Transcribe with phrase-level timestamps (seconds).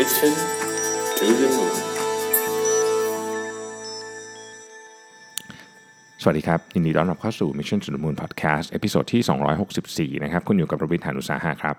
[0.00, 0.34] Mission
[1.18, 1.74] to the Moon
[6.22, 11.76] สวัสดีครับ ยินดีต้อนรับเข้าสู่ Mission to the Moon Podcast episode ที่ 264 นะครับ คุณอยู่กับรวิศ หาญอุตสาหะครับ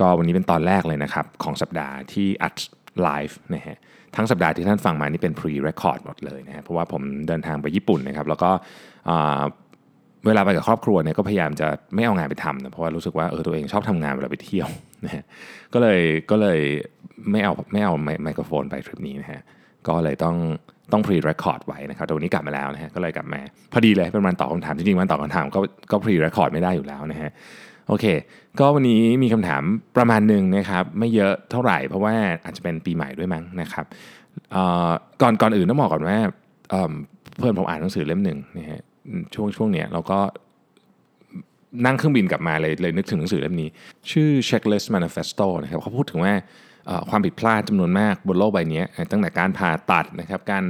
[0.00, 2.56] ก็วันนี้เป็นตอนแรกเลยนะครับ ของสัปดาห์ที่อัด
[3.02, 3.76] ไลฟ์นะฮะ
[4.16, 8.50] ทั้งสัปดาห์ที่ท่านฟังมานี่เป็น pre record หมดเลยนะฮะเพราะว่าผมเดินทางไปญี่ปุ่นนะครับ แล้วก็
[10.26, 14.68] เวลาไปกับครอบครัวเนี่ยก็พยายามจะไม่เอางานไปทำนะเพราะว่ารู้สึกว่าเออตัวเองชอบทำงานเวลาไปเที่ยว
[15.04, 15.24] นะ
[15.74, 16.60] ก็เลยก็เลย
[17.30, 17.92] ไม่เอาไม่เอา
[18.24, 19.40] ไมโครโฟนไปทริปนี้นะฮะ
[19.86, 20.36] ก็เลยต้อง
[20.92, 23.40] ต้อง pre record ไว้นะครับแต่วันนี้กลับมาแล้วนะฮะก็เลยกลับมา
[23.72, 27.30] พอดีเลยเป็นวันตอบคำถามจริงๆวันตอบคำถามก็ก็ pre record ไม่ได้อยู่แล้วนะฮะ
[27.88, 28.06] โอเค
[28.60, 29.62] ก็วันนี้มีคำถาม
[29.96, 33.84] ประมาณหนึ่งนะครับ ไม่เยอะเท่าไหร่เพราะว่าอาจจะเป็นปีใหม่ด้วยมั้งนะครับ
[34.54, 34.90] อ่อ
[35.22, 36.18] ก่อนก่อนอื่นต้องบอกก่อนว่า
[36.70, 36.92] เอิ่ม
[37.38, 38.82] เพื่อนผมอ่านหนังสือเล่มหนึ่งนะฮะ
[39.34, 40.18] ช่วงช่วงเนี้ยเราก็
[41.84, 43.68] นั่งเครื่องบินกลับมาเลยเลยนึกถึงหนังสือเล่มนี้
[44.10, 46.34] ชื่อ Checklist Manifesto นะครับเขาพูดถึงว่า
[47.10, 50.64] ความผิดพลาดจำนวนมากบนโลกใบนี้ตั้งแต่การผ่าตัดนะครับการ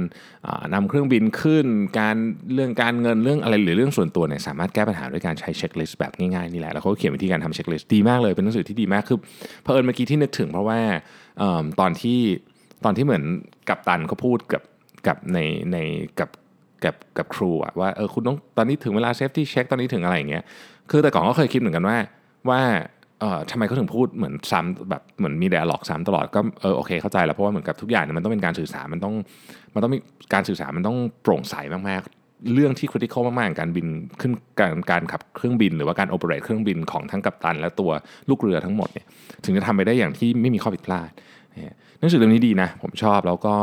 [0.73, 1.65] นำเครื่องบินขึ้น
[1.99, 2.15] การ
[2.53, 9.17] เรื่องการเงินเรื่องอะไรหรือเรื่องส่วนตัวเนี่ยสามารถแก้ปัญหาด้วยการใช้ checklist แบบง่ายๆนี่แหละแล้วเขาก็เขียนวิธีการทำ checklist ดีมากเลยเป็นหนังสือที่ดีมากคือ
[9.61, 10.79] เพอเอิญเมื่อกี้ที่นึกถึงเพราะว่า
[11.79, 12.19] ตอนที่
[12.85, 13.23] ตอนที่เหมือน
[13.69, 14.63] กัปตันเขาพูดกับ
[15.07, 15.39] กับใน
[15.71, 15.77] ใน
[16.19, 16.29] กับ
[16.85, 20.43] กับกับ crew อะว่าเออคุณต้องตอนนี้ถึงเวลา safety check ตอนนี้ถึงอะไรอย่างเงี้ย
[20.89, 21.97] คือแต่ก่อนก็เคยคิดเหมือนกันว่า
[22.49, 22.61] ว่า
[23.19, 29.13] เออทำไมเขาถึงพูดเหมือนซ้ำแบบเหมือนมี dialogue ซ้ำตลอดก็เออโอเคเข้าใจแล้วเพราะว่าเหมือนกับทุกอย่างเนี่ยมันต้องเป็นการสื่อสารมันต้อง
[29.73, 29.99] มันต้องมี
[30.33, 31.55] การสื่อสารมันต้องโปร่งใส
[31.89, 33.85] มากๆ เรื่องที่ critical มากๆอย่างการบิน
[34.21, 37.91] ขึ้นการการขับเครื่องบิน หรือว่าการ operate เครื่องบินของทั้งกัปตัน และตัว
[38.29, 39.05] ลูกเรือทั้งหมดเนี่ย
[39.45, 41.09] ถึงจะทำไปได้อย่างที่ไม่มีข้อผิดพลาด
[41.51, 43.55] เนี่ยหนังสือเล่มนี้ดีนะผมชอบแล้วก็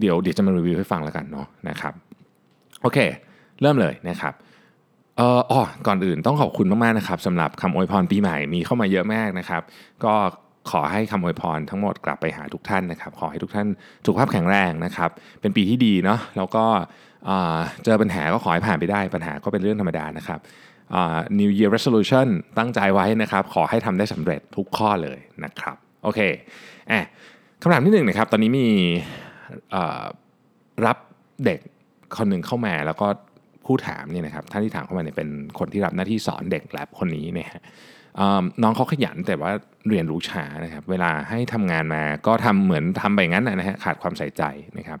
[0.00, 1.94] เดี๋ยวเดี๋ยวจะมารีวิวให้ฟังแล้วกันเนาะนะครับ
[2.82, 2.98] โอเค
[3.60, 4.34] เริ่มเลยนะครับ
[5.16, 9.62] เอ่ออ๋อก่อนอื่นต้องขอบคุณมากๆนะครับสำหรับคำอวยพรปีใหม่มีเข้ามาเยอะมากนะครับ
[10.04, 10.14] ก็
[10.70, 13.68] ขอให้คำอวยพรทั้งหมดกลับไปหาทุกท่านนะครับ ขอให้ทุกท่าน
[14.06, 15.10] สุขภาพแข็งแรงนะครับ
[15.40, 16.64] เป็นปีที่ดีเนาะแล้วก็
[17.84, 20.40] เจอปัญหาก็ขอให้ผ่านไปได้ ปัญหาก็เป็นเรื่องธรรมดานะครับ
[21.38, 22.28] New Year Resolution
[22.58, 26.20] ตั้งใจไว้นะครับ ขอให้ทำได้สำเร็จทุกข้อเลยนะครับ โอเค
[26.90, 27.00] อะ
[27.62, 28.68] คำถามที่หนึ่งนะครับ ตอนนี้มี
[30.86, 30.98] รับ
[31.44, 31.60] เด็ก
[32.16, 33.06] คนหนึ่งเข้ามาแล้วก็
[33.66, 37.50] ผู้ถามเนี่ยนะครับท่านที่ถามเข้ามาเนี่ยเป็นคนที่รับหน้าที่สอนเด็กแลบคนนี้เนี่ย
[38.62, 39.52] น้องเขาขยันแต่ว่า
[39.88, 44.42] เรียนรู้ช้านะครับเวลาให้ทำงานมาก็ทำเหมือนทำไปงั้นนะฮะขาดความใส่ใจ
[44.78, 44.98] นะครับ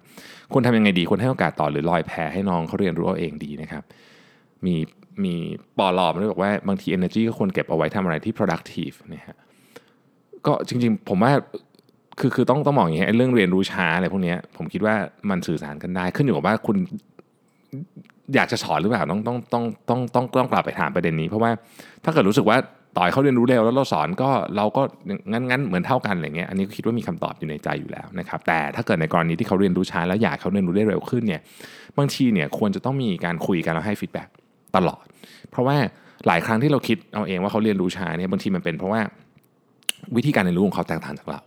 [0.52, 3.82] ควรทำยังไงดีควรให้โอกาสต่อหรือลอยแพให้น้องเขาเรียนรู้เอาเองดีนะครับ
[4.66, 4.74] มี
[5.24, 5.34] มี
[5.78, 9.36] ปอลอมาด้วยบอกว่าบางที energy ก็ควรเก็บเอาไว้ทำอะไรที่ productive นะฮะ
[10.46, 11.32] ก็จริงๆ ผมว่า
[12.20, 14.94] คือคือต้องต้องมองอย่างนี้เรื่องเรียนรู้ช้าอะไรพวกนี้ผมคิดว่า
[15.30, 16.76] มันสื่อสารกันได้ขึ้นอยู่กับว่าคุณ
[18.34, 21.50] อยากจะสอนหรือเปล่าต้องต้องต้องต้องต้องต้องกลับไปถามประเด็นนี้ เพราะว่า
[22.04, 22.56] ถ้าเกิดรู้สึกว่า
[22.96, 24.82] ต่อยเขาเรียนรู้เร็วแล้วเราสอนก็เราก็
[25.32, 31.40] งั้นงั้นเหมือนเท่ากันอะไรเงี้ยอันนี้ก็คิดว่ามีคำตอบอยู่ในใจอยู่แล้วนะครับแต่ถ้าเกิดในกรณีที่เขาเรียนรู้ช้าแล้วอยากเขาเรียนรู้ได้เร็วขึ้นเนี่ย
[31.98, 34.28] บางทีเนี่ยควรจะต้องมีการคุยกันแล้วให้ feedback
[34.76, 35.04] ตลอด
[35.50, 35.76] เพราะว่า
[36.26, 39.00] หลายครั้งที่เราคิดเอาเองว่าเขาเรียนรู้ช้าเนี่ยบางทีมันเป็นเพราะว่า
[40.16, 41.40] วิธีการเรียนรู้ของเขาแตกต่างจากเรา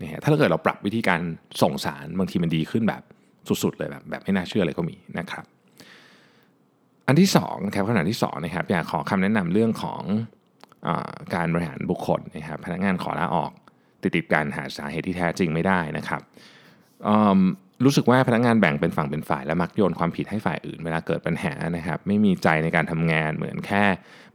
[0.00, 1.20] นะฮะถ้าเกิดเราปรับวิธีการ
[1.62, 3.02] ส่งสารบางทีมันดีขึ้นแบบ
[3.62, 5.44] สุดๆเลยแบบแบบไม่น่าเชื่อเลยก็มีนะครับ
[7.06, 10.02] อันที่2นะครับท่านที่2นะครับอยากขอคำแนะนำเรื่องของ
[10.86, 10.88] อ
[11.34, 13.52] การบริหารบุคคลนะครับพนักงานขอลาออก
[14.02, 16.22] ติดติดการหาสาเหตุที่แท้จริงไม่ได้นะครับ
[17.84, 23.84] รู้สึกว่าพนักงานแบ่งเป็นฝั่งเป็นฝ่ายและมักโยนความผิดให้ฝ่ายอื่นเวลาเกิดปัญหานะครับ ไม่มีใจในการทำงานเหมือนแค่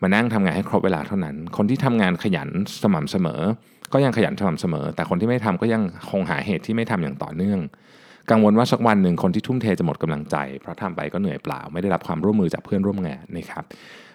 [0.02, 2.50] มานั่งทำงานให้ครบเวลาเท่านั้น คนที่ทำงานขยัน
[2.84, 3.42] สม่ำเสมอ
[3.94, 5.82] ก็ยังขยันสม่ำเสมอ แต่คนที่ไม่ทำก็ยัง
[6.12, 7.60] คงหาเหตุที่ไม่ทำอย่างต่อเนื่อง
[8.32, 13.64] กังวลว่าสักวันหนึ่งคนที่ทุ่มเทจะหมดกำลังใจ เพราะทำไปก็เหนื่อยเปล่า ไม่ได้รับความร่วมมือจากเพื่อนร่วมงานนะครับ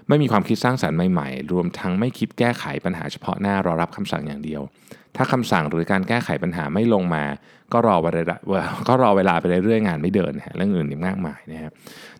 [0.09, 4.63] ไม่มีความคิดสร้างสรรค์ใหม่ๆ รวมทั้งไม่คิดแก้ไขปัญหาเฉพาะหน้ารอรับคำสั่งอย่างเดียว
[5.17, 7.25] ถ้าคำสั่งหรือการแก้ไขปัญหาไม่ลงมา
[7.73, 8.37] ก็รอเวลา
[8.89, 11.73] ก็รอเวลาไปเรื่อยๆงานไม่เดินนะเรื่องอื่นอีกมากมายนะครับ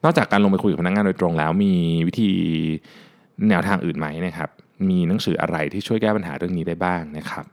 [0.05, 1.73] นอกจากการลงไปคุยกับพนักงานโดยตรงแล้วมี
[2.09, 2.31] วิธี
[3.49, 4.51] แนวทางอื่นไหมนะครับ
[4.89, 7.45] มีหนังสืออะไรที่ช่วยแก้ปัญหาเรื่องนี้ได้บ้างนะครับ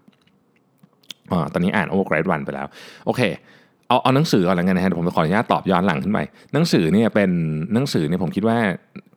[1.32, 2.68] อตอนนี้อ่านโอเวอร์ไกรดวันไปแล้ว
[3.06, 3.22] โอเค
[3.88, 6.20] เอาเอาหนังสือก่อนแล้วกันนะฮะผมจะขออนุญาตตอบย้อนหลังขึ้นไป
[6.54, 7.30] หนังสือเนี่ยเป็น
[7.74, 8.58] หนังสือเนี่ยผมคิดว่า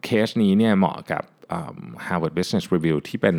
[0.04, 1.22] เคสนี้เนี่ยเหมาะกับ
[2.06, 3.36] Harvard Business Review ที่เป็น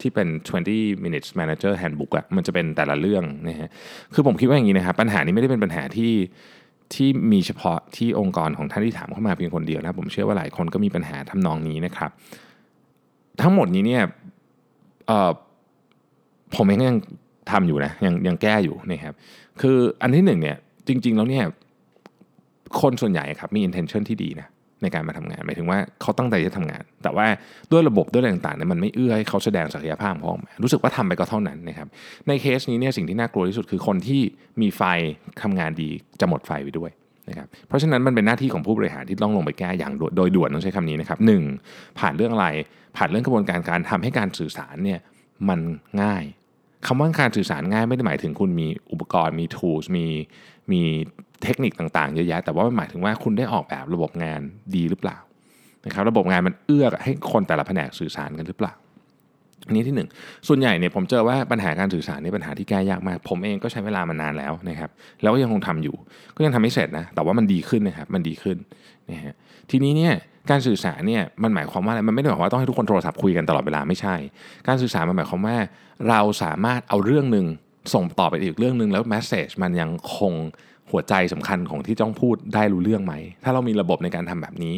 [0.00, 0.28] ที่เป็น
[0.68, 3.70] 20 minutes manager handbook อะมันจะเป็นแต่ละเรื่องนะฮะ
[4.14, 6.12] คือผมคิดว่าอย่างนี้นะครับปัญหานี้ไม่ได้เป็นปัญหาที่
[6.94, 12.10] ที่มีเฉพาะที่องค์กรของท่านที่ถามเข้ามาเพียงคนเดียวนะผมเชื่อว่าหลายคนก็มีปัญหาทำนองนี้นะครับ
[13.40, 14.02] ทั้งหมดนี้เนี่ย
[16.54, 16.98] ผมเองยัง
[17.50, 19.14] ทำอยู่นะยังยังแก้อยู่นะครับ
[19.60, 20.56] คืออันที่หนึ่งเนี่ย
[20.88, 21.44] จริง ๆ แล้วเนี่ย
[22.80, 24.48] คนส่วนใหญ่ครับมี intention ที่ดีนะ
[24.82, 27.26] ในการมาทำงานหมายถึงว่าเขาตั้งใจจะทำงาน แต่ว่า
[27.72, 31.88] ด้วยระบบด้วยอะไรต่างๆเนี่ยมันไม่เอื้อให้เขาแสดงศักยภาพของมารู้สึกว่าทำไปก็เท่านั้นนะครับ
[32.28, 34.20] ในเคสนี้เนี่ยสิ่งที่น่ากลัวที่สุดคือคนที่
[34.60, 34.82] มีไฟ
[35.42, 35.90] ทำงานดี
[36.20, 36.90] จะหมดไฟไปด้วย
[37.28, 41.42] นะครับเพราะฉะนั้นมันเป็นหน้าที่ของผู้บริหารที่ต้องลงไปแก้อย่างโดยด่วนต้องใช้คำนี้นะครับหนึ่ง
[41.98, 42.46] ผ่านเรื่องอะไร
[42.96, 45.00] ผ่านเรื่องกระบวนการการทำให้การสื่อสารเนี่ย
[45.48, 45.60] มัน
[46.02, 46.24] ง่าย
[46.86, 50.06] คำว่าการสื่อสารง่ายไม่ได้หมายถึงคุณมีอุปกรณ์มี tools มี
[50.72, 50.82] มี
[51.42, 54.40] เทคนิคต่างๆเยอะแยะ แต่ว่ามันหมายถึงว่าคุณได้ออกแบบระบบงาน
[54.76, 55.18] ดีหรือเปล่า
[55.86, 58.74] นะครับระบบงานมันเอื้อให้คนแต่ละแผนกสื่อสารกันหรือเปล่า
[59.66, 60.08] อันนี้ที่หนึ่ง
[60.48, 64.90] ส่วนใหญ่เนี่ยผมเจอว่าปัญหาการสื่อสารนี่ปัญหาที่แก้ยากมาก ผมเองก็ใช้เวลามานานแล้วนะครับ
[65.22, 65.96] แล้วก็ยังคงทำอยู่
[66.36, 68.56] ก็ยังทำไม่เสร็จนะแต่ว่ามันดีขึ้นนะครับมันดีขึ้น
[69.10, 69.34] นะฮะ
[69.70, 70.12] ทีนี้เนี่ย
[70.50, 74.14] การสื่อสารเนี่ยมันหมายความว่าอะไรมันไม่ได้หมายความว่าต้องให้ทุกคนโทรศัพท์คุยกันตลอดเวลาไม่ใช่
[74.66, 75.56] การสื่อสารมันหมายความว่า
[76.08, 77.46] เราสามารถเอาเรื่องหนึ่ง
[77.94, 80.34] ส่งต่อไปอีกเรื่องหนึ่งแล้วแมสเซจมันยังคง
[80.90, 83.14] หัวใจสำคัญของที่ต้องพูดได้รู้เรื่องไหม
[83.44, 84.76] ถ้าเรามีระบบในการทำแบบนี้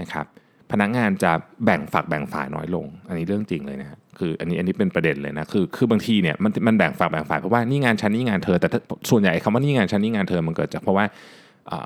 [0.00, 0.26] นะครับ
[0.70, 1.32] พนักงานจะ
[1.64, 8.68] แบ่งฝักแบ่งฝ่ายน้อยลง อันนี้เรื่องจริงเลยนะคืออันนี้อันนี้เป็นประเด็นเลยนะคือคือบางทีเนี่ยมันมันแบ่งฝักแบ่งฝ่ายเพราะว่านี่งานฉันนี่งานเธอแต่
[9.10, 11.04] ส่วนใหญ่คำว่านี่งานฉันนี่งานเธอมันเกิดจากเพราะว่า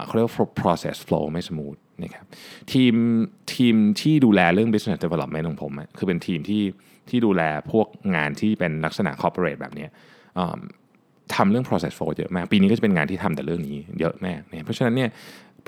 [0.04, 2.26] เขาเรียกว่า process flow ไม่ smooth นะครับ
[2.72, 2.94] ทีม
[3.54, 6.62] ทีมที่ดูแลเรื่อง business development ของผมคือเป็นทีมที่
[7.08, 7.86] ที่ดูแลพวก
[8.16, 9.86] งานที่เป็นลักษณะ corporate แบบนี้
[11.34, 15.10] ทำเรื่อง process flow เยอะมาก ปีนี้ก็จะเป็นงานที่ทำแต่เรื่องนี้เยอะมากเนี่ยเพราะฉะนั้นเนี่ย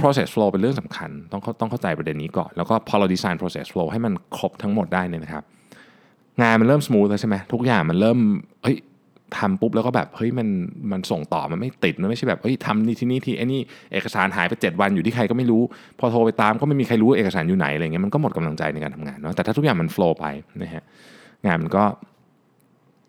[0.00, 5.44] process flow เป็นเรื่องสำคัญ ต้องต้องเข้าใจประเด็นนี้ก่อน แล้วก็พอเราดีไซน์ process flow ให้มันครบทั้งหมดได้เนี่ยนะครับ
[6.42, 8.18] งานมันเริ่ม smooth แล้วใช่ไหมทุกอย่างมันเริ่ม
[8.62, 8.76] เฮ้ย
[9.38, 10.48] ทำปุ๊บแล้วก็แบบเฮ้ยมัน
[10.92, 13.60] มันส่งต่อมันไม่ติดมันไม่ใช่แบบเฮ้ยทำนี่ที่นี่ที่ไอ้นี่
[13.92, 15.62] เอกสารหายไป 7 วันอยู่ที่ใครก็ไม่รู้
[15.98, 20.26] พอโทรไปตามก็ไม่มีใครรู้เอกสารอยู่ไหนอะไรเงี้ยมันก็หมดกำลังใจในการทำงานเนาะแต่ถ้าทุกอย่างมันโฟล์ไป
[20.62, 20.82] นะฮะ
[21.46, 21.84] งานมันก็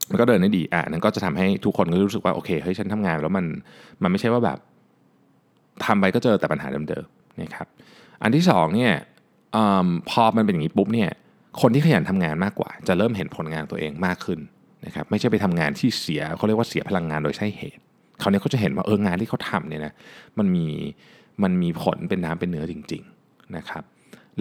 [0.10, 3.46] มันก็เดินได้ดีอะนั่นก็จะทำให้ทุกคนก็รู้สึกว่าโอเคเฮ้ยฉันทำงานแล้วมัน
[4.04, 4.58] มันไม่ใช่ว่าแบบ
[5.86, 7.68] ทำไปก็เจอแต่ปัญหาเดิมๆนะครับ
[8.24, 8.94] อันที่สองเนี่ย
[9.56, 9.58] อ
[10.10, 11.10] พอมันเป็นอย่างนี้ปุ๊บเนี่ย
[11.62, 14.40] คนที่ขยันทำงานมากกว่า จะเริ่มเห็นผลงานตัวเองมากขึ้น
[14.86, 17.82] นะครับไม่ใช่ไปทำงานที่เสียเขาเรียกว่าเสียพลังงานโดยใช่เหตุ
[18.20, 19.94] เขาเนี่ยเขาจะเห็นว่าเอองานที่เขาทำเนี่ยนะ
[20.38, 20.66] มันมี
[21.44, 23.84] มันมีผลเป็นน้ำเป็นเนื้อจริง ๆนะครับ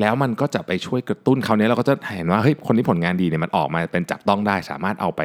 [0.00, 5.22] แล้วมันก็จะไปช่วยกระตุ้นเขาเนี้ยเราก็จะเห็นว่าเฮ้ยคนที่ผลงานดีเนี่ยมันออกมาเป็นจับต้องได้ สามารถเอาไป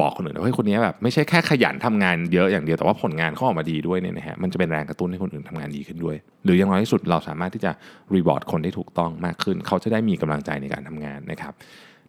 [0.00, 7.72] บอกคนอื่นว่าเฮ้ยคนนี้แบบไม่ใช่แค่ขยันทำงานเยอะอย่างเดียวแต่ว่าผลงานเขาออกมาดีด้วยเนี่ยนะฮะมันจะเป็นแรงกระตุ้นให้คนอื่นทำงานดีขึ้นด้วย หรืออย่างน้อยที่สุดเราสามารถที่จะ
[8.14, 11.52] รีบอร์ดคนได้ถูกต้องมากขึ้น เขาจะได้มีกำลังใจในการทำงานนะครับ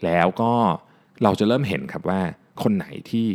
[0.06, 0.52] แล้วก็
[1.24, 2.20] เราจะเริ่มเห็นครับว่า
[2.64, 3.28] คนไหนที่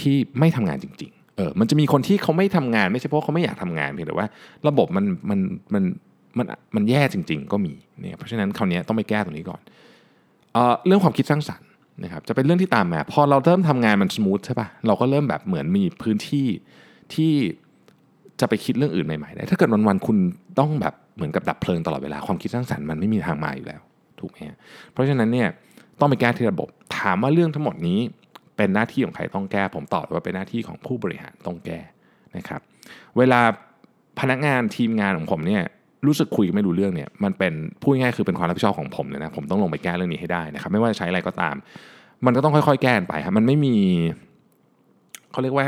[0.00, 4.26] ที่ไม่ทำงานจริง ๆ เออมันจะมีคนที่เขาไม่ทำงาน ไม่ใช่เพราะเขาไม่อยากทำงานเพียงแต่ว่า
[4.68, 5.40] ระบบมันมัน
[5.74, 5.82] มัน
[6.38, 9.60] มันมันแย่จริง ๆ ก็มีเนี่ยเพราะฉะนั้นคราวนี้ต้องไปแก้ตรงนี้ก่อน
[10.54, 11.66] เออเรื่องความคิดสร้างสรรค์
[12.02, 16.46] นะครับจะเป็นเรื่องที่ตามมาพอเราเริ่มทำงานมันสมูทใช่ปะเราก็เริ่มแบบเหมือนมีพื้นที่
[17.14, 17.32] ที่
[18.40, 20.16] จะไปคิดเรื่องอื่นใหม่ๆได้ถ้าเกิดวันๆคุณ
[20.58, 23.80] ต้องแบบเหมือนกับดับเพลิงตลอดเวลาความคิดสร้างสรรค์มันไม่มีทางมาอยู่แล้ว
[24.20, 24.38] ถูกไหม
[24.92, 25.48] เพราะฉะนั้นเนี่ย
[26.00, 26.68] ต้องไปแก้ที่ระบบ
[26.98, 27.98] ถามว่าเรื่องทั้งหมดนี้
[28.56, 31.80] เป็นหน้าที่ของใครต้องแก้ ผมตอบว่าเป็นหน้าที่ของผู้บริหารต้องแก้
[32.36, 32.60] นะครับ
[33.18, 33.40] เวลา
[34.20, 35.62] พนักงานทีมงานของผมเนี่ย
[36.06, 37.52] รู้สึกคุยไม่รู้เรื่องเนี่ยมันเป็น
[37.82, 41.54] พูดง่ายคือเป็นความรับผิดชอบของผมเลยนะผมต้องลงไปแก้เรื่องนี้ให้ได้นะครับไม่ว่าจะใช้อะไรก็ตาม
[42.26, 43.74] มันก็ต้องค่อยๆ แก้ไปครับมันไม่มี
[45.32, 45.66] เขาเรียกว่า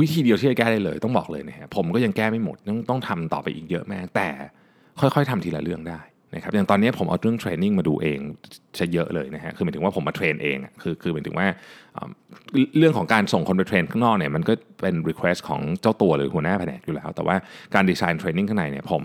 [0.00, 4.28] วิธีเดียวที่จะแก้ได้เลยต้องบอกเลยนะฮะผมก็ยังแก้ไม่หมดต้องต้องทำต่อไปอีกเยอะแม่แต่
[5.00, 6.00] ค่อยๆทำทีละเรื่องได้
[6.34, 8.18] นะครับอย่างตอนนี้ผมเอาเรื่อง training มาดูเอง
[8.76, 11.46] ใช้เยอะเลยนะฮะคือหมายถึงว่าผมมา train เองคือคือหมายถึงว่า
[12.78, 14.52] เรื่องของการส่งคนไป train ข้างนอกเนี่ยมันก็
[14.82, 17.36] เป็น request ของเจ้าตัวหรือหัวหน้าแผนกอยู่แล้ว แต่ว่า
[17.74, 19.02] การ design training ข้างในเนี่ยผม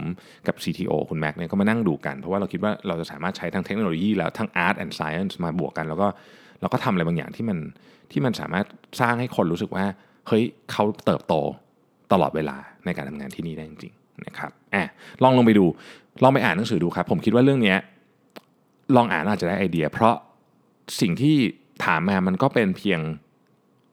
[0.48, 6.08] กับ CTO คุณแม็กเนี่ยก็มานั่งดูกัน เพราะว่าเราคิดว่าเราจะสามารถใช้ทั้งเทคโนโลยีแล้วทั้ง art and science มาบวกกัน แล้วก็
[6.62, 7.58] เราก็ทำอะไรบางอย่างที่มัน
[8.12, 8.66] ที่มันสามารถ
[9.02, 9.86] สร้างให้คนรู้สึกว่า
[10.28, 11.34] เฮ้ยเขาเติบโต
[12.14, 14.84] ตลอดเวลาในการทำงานที่นี่ได้จริงๆนะครับอะ
[15.24, 15.66] ลองลงไปดู
[16.24, 17.76] ลองไปอ่านหนังสือดูครับ ผมคิดว่าเรื่องนี้
[18.96, 20.16] ลองอ่านอาจจะได้ไอเดีย เพราะ
[21.02, 21.36] สิ่งที่
[21.86, 23.00] ถามมามันก็เป็นเพียง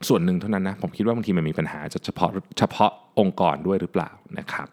[0.09, 4.69] ส่วนหนึ่งเท่านั้นนะ ผมคิดว่าบางทีมันมีปัญหาจะเฉพาะเฉพาะองค์กรด้วยหรือเปล่านะครับ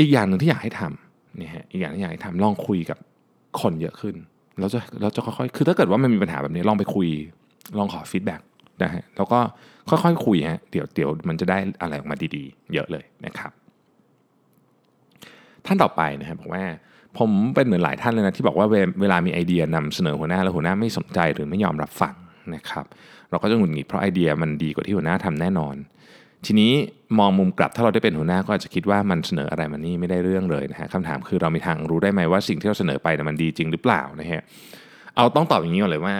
[0.00, 2.98] อีกอย่างหนึ่งที่อยากให้ทำนี่ฮะอีกอย่างที่อยากให้ทำลองคุยกับ
[3.60, 4.14] คนเยอะขึ้น
[4.60, 7.08] เราจะเราจะค่อยๆคือถ้าเกิดว่ามันมีปัญหาแบบนี้ลองไปคุย
[7.78, 8.40] ลองขอ feedback
[8.82, 9.38] นะฮะแล้วก็
[9.88, 13.52] ค่อยๆคุยฮะเดี๋ยวเดี๋ยวมันจะได้อะไรออกมาดีๆ เยอะเลยนะครับ
[15.68, 16.64] ท่านต่อไปนะครับบอกว่า
[17.18, 18.66] ผมเป็นเหมือนหลายท่านเลยนะที่บอกว่า
[19.00, 22.14] เวลามีไอเดียนำเสนอหัวหน้าแล้วหัวหน้าไม่สนใจหรือไม่ยอมรับฟัง
[22.54, 22.84] นะครับ
[23.30, 25.76] เราก็จะหงุดหงิดเพราะไอเดียมันดีกว่าที่หัวหน้าทำแน่นอน
[26.46, 26.72] ทีนี้
[27.18, 34.42] มองมุมกลับถ้าเราได้เป็นหัวหน้าก็อาจจะคิดว่ามันเสนออะไรมันนี่ไม่ได้เรื่องเลยนะฮะคำถามคือเรามีทางรู้ได้ไหมว่าสิ่งที่เราเสนอไปมันดีจริงหรือเปล่านะฮะ
[35.16, 36.14] เอาต้องตอบอย่างนี้ก่อนเลยว่า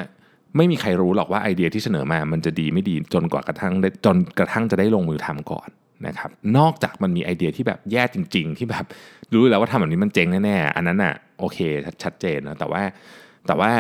[0.57, 3.73] ไม่มีใครรู้หรอกว่าไอเดียที่เสนอมามันจะดีไม่ดีจนกว่ากระทั่ง
[4.05, 5.69] จนกระทั่งจะได้ลงมือทำก่อน
[6.07, 8.85] นะครับนอกจากมันมีไอเดียที่แบบแย่จริง ๆ ที่แบบ
[9.33, 11.59] รู้แล้วว่าทำแบบนี้มันเจ๊งแน่ๆอันนั้นอะโอเค
[12.03, 12.83] ชัดเจนนะแต่ว่า
[13.47, 13.71] แต่ว่า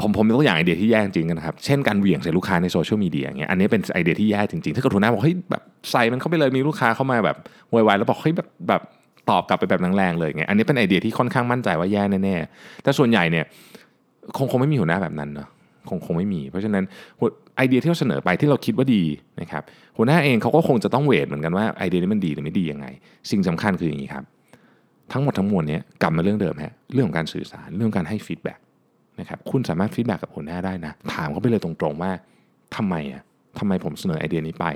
[0.00, 7.36] ผมผมยกตัวอย่างไอเดียที่แย่จริงกันนะครับ เช่นการเหวี่ยงใส่ลูกค้าในโซเชียลมีเดียอย่างเงี้ยอันนี้เป็นไอเดียที่แย่จริงๆ ถ้าเกิดทุนหน้าบอกเฮ้ยแบบใส่มันเข้าไปเลยมีลูกค้าเข้ามาแบบ
[7.72, 8.82] วายๆแล้วบอกเฮ้ยแบบแบบ
[9.30, 13.44] ตอบกลับไปแบบแรงๆเลยไงอันนี้เป็นไอเดียที่ค่อนข้างมั่นใจว่าแย่แน่ๆแต่ส่วนใหญ่เนี่ย
[14.36, 15.48] คงคงไม่มีหัวหน้าแบบนั้นเนาะ
[15.88, 16.84] คงคงไม่มี เพราะฉะนั้น
[17.56, 19.02] ไอเดียที่เราเสนอไปที่เราคิดว่าดี
[19.40, 19.62] นะครับ
[19.96, 22.86] หัวหน้าเองเขาก็คงจะต้อง weight เหมือนกันว่าไอเดียนี้มันดีหรือไม่ดียังไง
[23.30, 24.24] สิ่งสำคัญคืออย่างนี้ครับ
[25.12, 28.58] ทั้งหมดทั้งมวลนี้กลับมาเรื่องเดิมฮะเรื่องของการสื่อสารเรื่องการให้ feedback
[29.20, 32.10] นะครับคุณสามารถ feedback กับหัวหน้าได้นะถามเขาไปเลยตรงๆว่า
[32.76, 33.22] ทำไมอะ
[33.58, 34.66] ทำไมผมเสนอไอเดียนี้ไป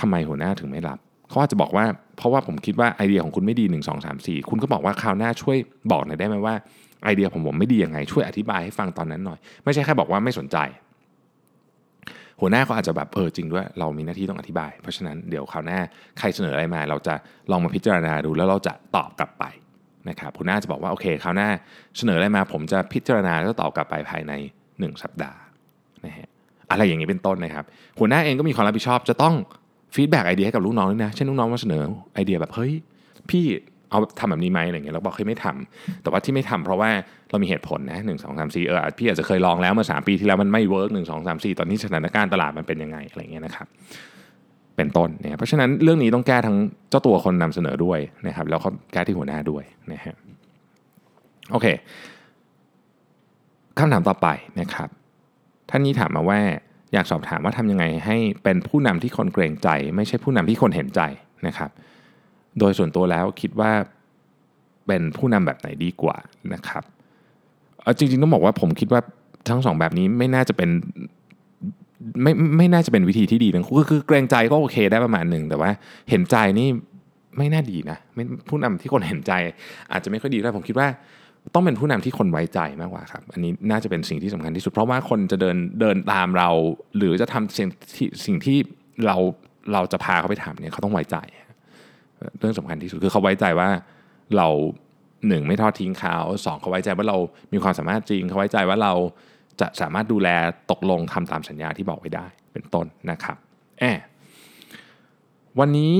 [0.00, 1.84] ทำไมหัวหน้าถึงไม่รับ เขาอาจจะบอกว่า
[2.16, 5.56] เพราะว่าผมคิดว่าไอเดียของคุณไม่ดี 1 2 3 4 คุณก็บอกว่าคราวหน้าช่วย
[5.92, 6.54] บอกหน่อยได้ไหมว่า
[7.04, 10.56] ไอเดียของผมไม่ดียังไง ช่วยอธิบายให้ฟังตอนนั้นหน่อย ไม่ใช่แค่บอกว่าไม่สนใจ
[12.40, 15.78] หัวหน้าเขาอาจจะแบบเออจริงด้วย เรามีหน้าที่ต้องอธิบาย เพราะฉะนั้นเดี๋ยวคราวหน้า
[16.18, 17.14] ใครเสนออะไรมา เราจะ
[17.50, 19.44] ลองมาพิจารณาดูแล้วเราจะตอบกลับไป
[20.08, 21.48] นะครับหัวหน้าจะบอกว่าโอเคคราวหน้า
[21.98, 24.32] เสนออะไรมา ผมจะพิจารณาแล้วตอบกลับไปภายใน
[24.68, 25.38] 1 สัปดาห์
[26.06, 26.28] นะฮะ
[26.70, 27.64] อะไรอย่างนี้เป็นต้นนะครับ
[27.98, 29.34] หัวหน้าเองก็มีความรับผิดชอบจะต้อง
[29.94, 31.82] feedback ไอเดียให้กับลูกน้องด้วยนะ เช่นลูกน้องมาเสนอ
[32.14, 32.72] ไอเดียแบบเฮ้ย
[33.30, 33.44] พี่
[33.90, 36.90] เอาทำแบบนี้ไหมอะไรเงี้ยเราบอกโอเคไม่ทำแต่ว่าที่ไม่ทำเพราะว่า
[37.30, 43.66] เรามีเหตุผลนะหนึ่งสองสามสี่เออพี่อาจจะเคยลองแล้วเมื่อสามปีที่แล้วมันไม่ work หนึ่งสองสามสี่ตอนนี้สถานการณ์ตลาดมันเป็นยังไงอะไรเงี้ยนะครับ
[44.76, 46.56] เป็นต้นเนี่ยเพราะฉะนั้นเรื่องนี้ต้องแก้ทั้ง
[46.90, 50.16] เจ้าตัวคนนำเสนอด้วยนะครับแล้วก็แก้ที่หัวหน้าด้วยนะฮะ
[51.50, 51.66] โอเค
[53.78, 54.28] คำถามต่อไป
[54.60, 54.88] นะครับ
[55.70, 56.40] ท่านนี้ถามมาว่า
[56.92, 61.00] อยากสอบถามว่าทำยังไงให้เป็นผู้นำที่คนเกรงใจ ไม่ใช่ผู้นำที่คนเห็นใจ
[61.46, 61.70] นะครับ
[62.58, 63.72] โดยส่วนตัวแล้วคิดว่า
[64.86, 66.16] เป็นผู้นำแบบไหนดีกว่า
[66.54, 66.84] นะครับ
[67.98, 69.00] จริงๆต้องบอกว่าผมคิดว่า
[69.48, 70.70] ทั้งสองแบบนี้ไม่น่าจะเป็น
[72.22, 75.70] ไม่ไม่น่าจะเป็นวิธีที่ดีทั้งคู่คือเกรงใจก็โอเคได้ประมาณหนึ่งแต่ว่า
[76.10, 76.68] เห็นใจนี่
[77.38, 77.98] ไม่น่าดีนะ
[78.48, 79.32] ผู้นำที่คนเห็นใจ
[79.92, 80.88] อาจจะไม่ค่อยดีแต่ผมคิดว่า
[81.54, 86.50] ต้องเป็นผู้นำที่คนไว้ใจมากกว่าครับ อันนี้น่าจะเป็นสิ่งที่สำคัญที่สุด เพราะว่าคนจะเดินเดินตามเรา
[86.96, 88.58] หรือจะทำสิ่งที่สิ่งที่
[89.06, 89.16] เรา
[89.72, 91.16] เราจะพาเขาไปทำเนี่ยเขาต้องไว้ใจ
[92.38, 93.68] เรื่องสำคัญที่สุดคือเขาไว้ใจว่า
[94.36, 94.48] เรา
[95.28, 97.16] หนึ่งไม่ทอดทิ้งเขาสองเขาไว้ใจว่าเรา
[97.52, 98.92] มีความสามารถจริงเขาไว้ใจว่าเรา
[99.60, 100.28] จะสามารถดูแล
[100.70, 103.36] ตกลงทำตามสัญญาที่บอกไว้ได้ เป็นต้นนะครับ
[103.80, 104.00] แอบ
[105.60, 105.94] วันนี้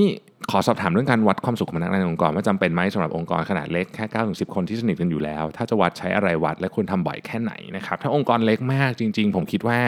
[0.51, 9.79] ขอสอบถามเรื่องการวัดความสุขของพนักงานในองค์กรว่าจำเป็นไหมสำหรับองค์กรขนาดเล็กแค่9ก้าถึงสิคนที่สนิทกันอยู่แล้ว ถ้าจะวัดใช้อะไรวัดและควรทำบ่อยแค่ไหนนะครับถ้าองค์กรเล็กมากจริง ๆ ผมคิดว่า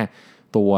[0.58, 0.72] ตัว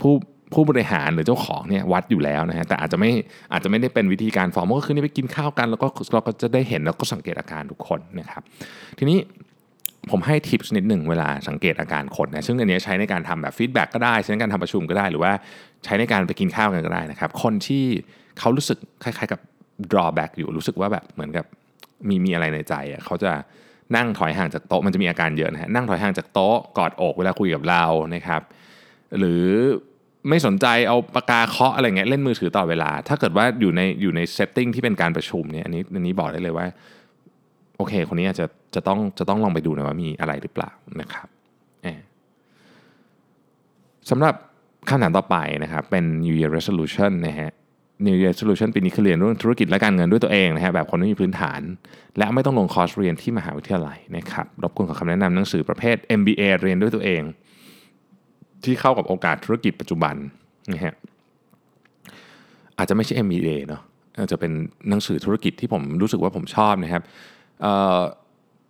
[0.00, 0.14] ผู้
[0.54, 3.10] ผู้บริหารหรือเจ้าของเนี่ยวัดอยู่แล้วนะฮะแต่อาจจะไม่
[3.52, 8.42] อาจจะไม่ได้เป็นวิธีการฟอร์มก็คือนี่ไปกินข้าวกัน แล้วก็เราก็จะได้เห็นแล้วก็สังเกตอาการทุกคนนะครับ
[8.98, 9.18] ทีนี้
[10.10, 15.32] ผมให้ทิปนิดหนึ่งเวลาสังเกตอาการคนนะซึ่งอันนี้ใช้ในการทำแบบฟีดแบ็กก็ได้ใช้ในการทำประชุมก็ได้ หรือว่า
[15.84, 17.84] ใช้ในการไปกินข้าวกันก็ได้นะครับ คนที่
[18.38, 19.40] เขารู้สึกคล้ายๆกับ
[19.92, 21.44] drawback อยู่รู้สึกว่าแบบเหมือนกับ
[22.08, 23.32] มีมีอะไรในใจอะเขาจะ
[23.96, 28.42] นั่งถอยห่างจากโต๊ะมันจะมีอาการเยอะนะฮะนั่งถอยห่างจากโต๊ะกอดอกเวลาคุยกับเรานะครับ
[29.18, 29.44] หรือ
[30.28, 36.66] ไม่สนใจเอาปากกาเคาะอะไรเงี้ยเล่นมือถือต่อเวลา ถ้าเกิดว่าอยู่ในอยู่ในเซตติ้งที่เป็นการประชุมเนี่ยอันนี้อันนี้บอกได้เลยว่า
[37.80, 40.70] โอเค คนนี้อาจจะจะต้องจะต้องลองไปดูนะว่ามีอะไรหรือเปล่า
[41.00, 41.28] นะครับ
[44.10, 44.34] สำหรับ
[44.88, 47.50] คำถามต่อไปนะครับ เป็น New Year Resolution นะฮะ
[48.06, 51.60] New Year Resolution ปีนี้คือเรียนเรื่องธุรกิจและการเงินด้วยตัวเองนะฮะแบบคนไม่มีพื้นฐาน
[52.18, 57.22] และไม่ต้องลงคอร์สเรียนที่มหาวิทยาลัยนะครับรบกวนขอคำแนะนำหนังสือประเภท MBA เรียนด้วยตัวเอง
[58.64, 60.14] ที่เข้ากับโอกาสธุรกิจปัจจุบัน
[60.72, 60.94] นะฮะ
[62.78, 63.82] อาจจะไม่ใช่ MBA เนาะ
[64.18, 64.52] อาจจะเป็น
[64.88, 67.02] หนังสือธุรกิจที่ผมรู้สึกว่าผมชอบนะครับ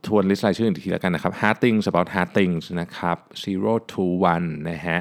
[0.06, 4.98] ทวนลิสต์รายชื่ออีกทีแล้วกันนะครับ Hard Things About Hard Things นะครับ Zero to One นะฮะ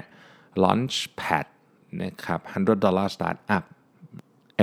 [0.63, 1.45] Launchpad
[2.03, 3.63] นะครับ100 Dollar Startup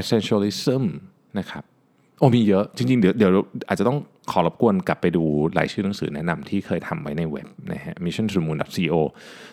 [0.01, 0.83] Essentialism
[1.39, 1.65] นะครับ
[2.19, 3.33] โอ้มีเยอะ จริงๆ เดี๋ยวเดี๋ยว
[3.69, 3.99] อาจจะต้อง
[4.31, 5.25] ขอรบกวนกลับไปดู
[5.59, 8.95] รายชื่อหนังสือแนะนำที่เคยทำไว้ในเว็บนะฮะ mission to moon co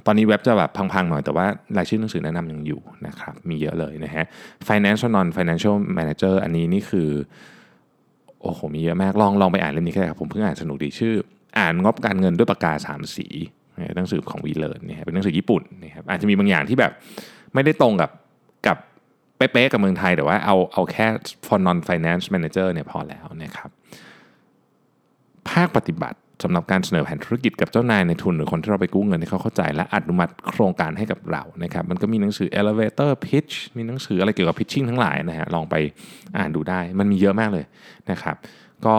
[0.05, 1.45] ตอนนี้เว็บจะแบบพังๆหน่อยแต่ว่า
[1.77, 4.25] รายชื่อหนังสือแนะนำยังอยู่นะครับ มีเยอะเลยนะฮะ
[4.69, 7.09] financial non financial manager อันนี้นี่คือ
[8.43, 11.13] โอ้โหมีเยอะมากลองลองไปอ่านเล่มนี้ก็ได้ครับผมเพิ่งอ่านสนุกดีชื่อ
[11.57, 13.27] อ่านงบการเงินด้วยปากกาสามสี
[13.95, 16.91] หนังสือของวีเลอร์เนี่ยเป็นหนังสือญี่ปุ่นนะครับอาจจะมีบางอย่างที่แบบ
[17.53, 18.09] ไม่ได้ตรงกับ
[18.67, 18.77] กับ
[19.38, 21.05] เป๊ะๆกับเมืองไทยแต่ว่าเอาเอาแค่
[21.45, 23.69] for non finance manager เนี่ยพอแล้วนะครับ
[25.50, 35.75] ภาคปฏิบัติ สำหรับการเสนอแผนธุรกิจกับเจ้านายในทุนหรือคนที่เราไปกู้เงินให้เขาเข้าใจ และอนุมัติโครงการให้กับเรานะครับมันก็มีหนังสือ elevator pitch มีหนังสืออะไรเกี่ยวกับ pitching ทั้งหลายนะฮะลองไป
[36.38, 37.65] อ่านดูได้ มันมีเยอะมากเลย
[38.12, 38.35] นะครับ
[38.85, 38.95] ก็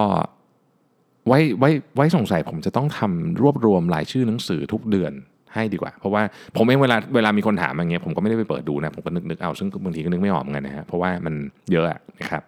[1.28, 5.12] ไว้ไว้ไว้สงสัยผมจะต้องทำรวบรวมรายชื่อหนังสือทุกเดือน
[5.54, 6.22] ให้ดีกว่า เพราะว่า
[6.56, 11.34] ผมเองเวลาเวลามีคนถามอย่างเงี้ยผมก็ไม่ได้ไปเปิดดูนะผมก็นึกนึกเอาซึ่งบางทีก็นึกไม่ออกเหมือนกันนะฮะเพราะว่ามัน
[11.72, 12.42] เยอะอะนะครับ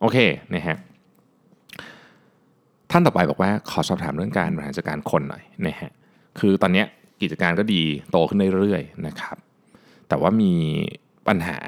[0.00, 0.18] โอเค
[0.54, 0.76] นะฮะ
[2.92, 5.90] ท่านต่อไปบอกว่าขอสอบถามเรื่องการบริหารจัดการคนหน่อยนะฮะ
[6.38, 6.84] คือตอนนี้
[7.22, 9.36] กิจการก็ดีโตขึ้นเรื่อยๆนะครับ
[10.08, 10.52] แต่ว่ามี
[11.28, 11.58] ปัญหา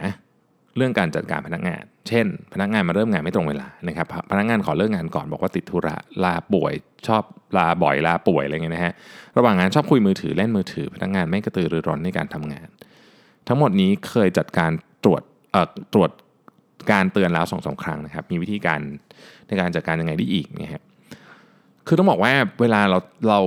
[0.76, 6.72] เรื่องการจัดการพนักงาน เช่น พนักงานมาเริ่มงานไม่ตรงเวลานะครับ พนักงานขอเลิกงานก่อนบอกว่าติดธุระลาป่วย
[7.06, 7.22] ชอบ
[7.56, 8.92] ลาบ่อยลาป่วยอะไรเงี้ยนะฮะ
[9.36, 12.68] ระหว่างงานชอบคุยมือถือเล่นมือถือ พนักงานไม่กระตือรือร้นในการทำงาน
[13.48, 14.70] ทั้งหมดนี้เคยจัดการ
[15.04, 16.10] ตรวจเอ่อตรวจ
[16.92, 18.80] การเตือนแล้วสองสาครั้งนะครับ มีวิธีการ
[19.46, 20.82] ในการจัดการยังไงได้อีกนะฮะ
[21.86, 22.98] คือต้องบอกว่าเวลาเรา
[23.28, 23.40] เรา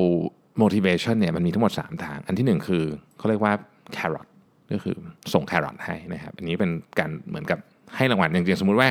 [0.62, 2.84] motivation เนี่ยมันมีทั้งหมด 3 ทาง อันที่ 1 คือ
[3.17, 3.53] เขาเรียกว่า
[3.96, 4.27] carrot
[4.72, 4.96] ก็คือ
[5.34, 7.60] ส่งแครอทให้นะครับ อันนี้เป็นการเหมือนกับ
[7.96, 8.89] ให้รางวัลอย่างๆ สมมุติว่า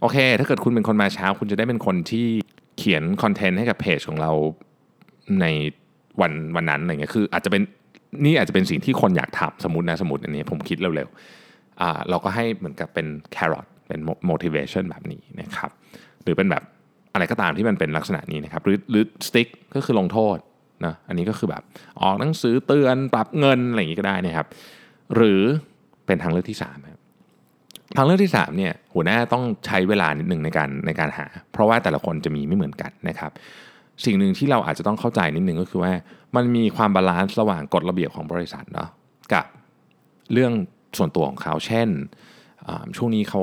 [0.00, 2.26] โอเค ถ้าเกิดคุณเป็นคนมาเช้า คุณจะได้เป็นคนที่
[2.78, 4.32] เขียนคอนเทนต์ให้กับเพจของเรา
[5.40, 5.46] ใน
[6.20, 7.62] วันวันนั้นอะไรเงี้ยคืออาจจะเป็น
[8.24, 15.70] นี่อาจจะเป็นสิ่งที่คนอยากทำสมมตินะสมมติอันนี้ผมคิดเร็วๆอ่าเราก็ให้เหมือนกับเป็นแครอทเป็น motivation แบบนี้นะครับ
[16.22, 16.62] หรือเป็นแบบ
[17.12, 20.36] อะไรก็ตามที่มันเป็นลักษณะนี้นะครับหรือหรือ stick ก็คือลงโทษ
[20.84, 21.62] นะอันนี้ก็คือแบบ
[22.00, 24.46] ออกหนังสือเตือนปรับเงินอะไรอย่างนี้ก็ได้นะครับ
[25.16, 25.40] หรือ
[26.06, 27.00] เป็นทางเลือกที่3ครับ
[27.96, 33.30] ทางเลือกที่3เนี่ยหัวหน้าต้องใช้เวลานิดหนึ่งในการในการหา เพราะว่าแต่ละคนจะมีไม่เหมือนกันนะครับ
[34.04, 35.92] สิ่งหนึ่งที่เราอาจจะต้องเข้าใจนิดหนึ่งก็คือว่า
[36.36, 38.88] มันมีความ balance ระหว่างกฎระเบียบของบริษัทเนาะ
[39.32, 39.44] กับ
[40.32, 40.52] เรื่อง
[40.98, 41.88] ส่วนตัวของเขาเช่น
[42.96, 43.42] ช่วงนี้เขา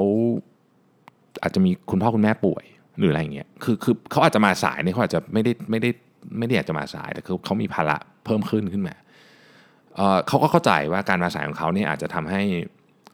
[1.41, 2.63] อาจจะมีคุณพ่อคุณแม่ป่วย
[2.99, 5.89] หรืออะไรเงี้ยคือคือเขาอาจจะมาสายเนี่ยเขาอาจจะไม่ได้ไม่ได้
[6.37, 8.95] ไม่ได้อยากจะมาสายแต่คือเขามีภาระเพิ่มขึ้นขึ้นมา
[10.27, 12.41] เขาก็เข้าใจว่าการมาสายของเขาเนี่ยอาจจะทำให้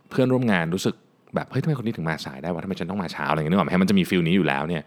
[0.10, 0.96] เพื่อนร่วมงานรู้สึก
[1.36, 4.84] แบบเฮ้ยทำไมคนนี้ถึงมาสายได้วะทำไมฉันต้องมาเช้าอะไรเงี้ยนึกออกไหมมันจะมีฟิลนี้อยู่แล้วเนี่ย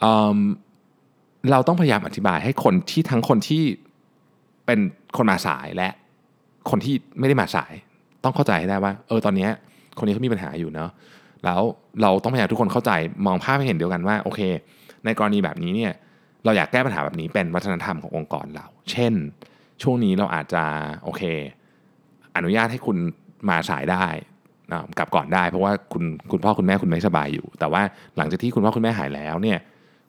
[0.00, 3.62] เเราต้องพยายามอธิบายให้คนที่ทั้งคนที่
[4.66, 4.78] เป็น
[5.16, 5.88] คนมาสายและ
[6.70, 7.72] คนที่ไม่ได้มาสาย
[8.24, 9.48] ต้องเข้าใจให้ได้ว่า เออตอนนี้
[9.98, 10.90] คนนี้เขามีปัญหาอยู่เนาะ
[11.44, 11.60] แล้ว
[12.02, 12.90] เราต้องพยายามทุกคนเข้าใจ
[13.26, 14.40] มองภาพให้เห็นเดียวกันว่าโอเค
[15.04, 15.92] ในกรณีแบบนี้เนี่ย
[16.44, 19.12] เราอยากแก้ปัญหาแบบนี้เป็นวัฒนธรรมขององค์กรเรา เช่น
[19.82, 20.64] ช่วงนี้เราอาจจะ
[21.04, 21.22] โอเค
[22.36, 22.96] อนุญาตให้คุณ
[23.48, 24.06] มาสายได้
[24.98, 27.82] กลับก่อนได้ เพราะว่าคุณคุณพ่อคุณแม่คุณไม่สบายอยู่ แต่ว่า
[28.16, 29.58] หลังจากที่คุณพ่อคุณแม่หายแล้วเนี่ย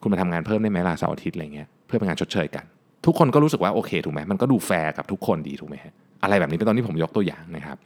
[0.01, 2.65] คุณมาทำงานเพิ่มได้ไหมล่ะเสาร์อาทิตย์อะไรเงี้ยเพื่อเป็นงานชดเชยกัน
[3.05, 5.93] ทุกคนก็รู้สึกว่าโอเคถูกไหมมันก็ดูแฟร์กับทุกคนดีถูกไหมฮะ
[6.23, 7.77] อะไรแบบนี้เป็นตอนที่ผมยกตัวอย่างนะครับ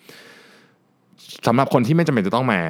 [1.48, 2.62] สำหรับคนที่ไม่จำเป็นจะต้องมา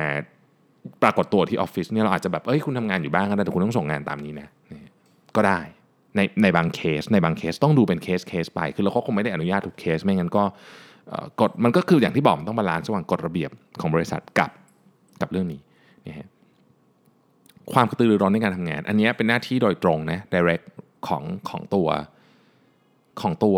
[1.03, 4.47] ปรากฏตัวที่ออฟฟิศเนี่ยเราอาจจะแบบเอ้ยคุณทำงานอยู่บ้านก็ได้แต่คุณต้องส่งงานตามนี้นะ
[5.35, 5.59] ก็ได้
[6.15, 10.43] ในในบางเคสในบางเคสต้องดูเป็น case case ไป คือเราก็คงไม่ได้อนุญาตทุกเคสไม่งั้นก็
[11.41, 14.51] กฎมันก็คืออย่างที่บอกต้อง balance ระหว่างกฎระเบียบของบริษัทกับ
[15.21, 15.61] กับเรื่องนี้
[16.07, 16.27] นะฮะ
[17.73, 20.65] ความกระตือรือร้นในการทำงาน อันนี้เป็นหน้าที่โดยตรงนะ direct
[21.07, 21.87] ของของตัว
[23.21, 23.57] ของตัว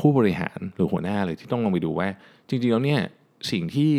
[0.00, 2.08] ผู้บริหารหรือหัวหน้าเลยที่ต้องลงไปดูว่า
[2.48, 3.00] จริงๆแล้วเนี่ย
[3.52, 3.90] สิ่งที่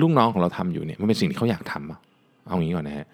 [0.00, 3.06] ลูกน้องของเราทำอยู่เนี่ยมันเป็นสิ่งที่เขาอยากทำเอางี้ก่อนนะฮะ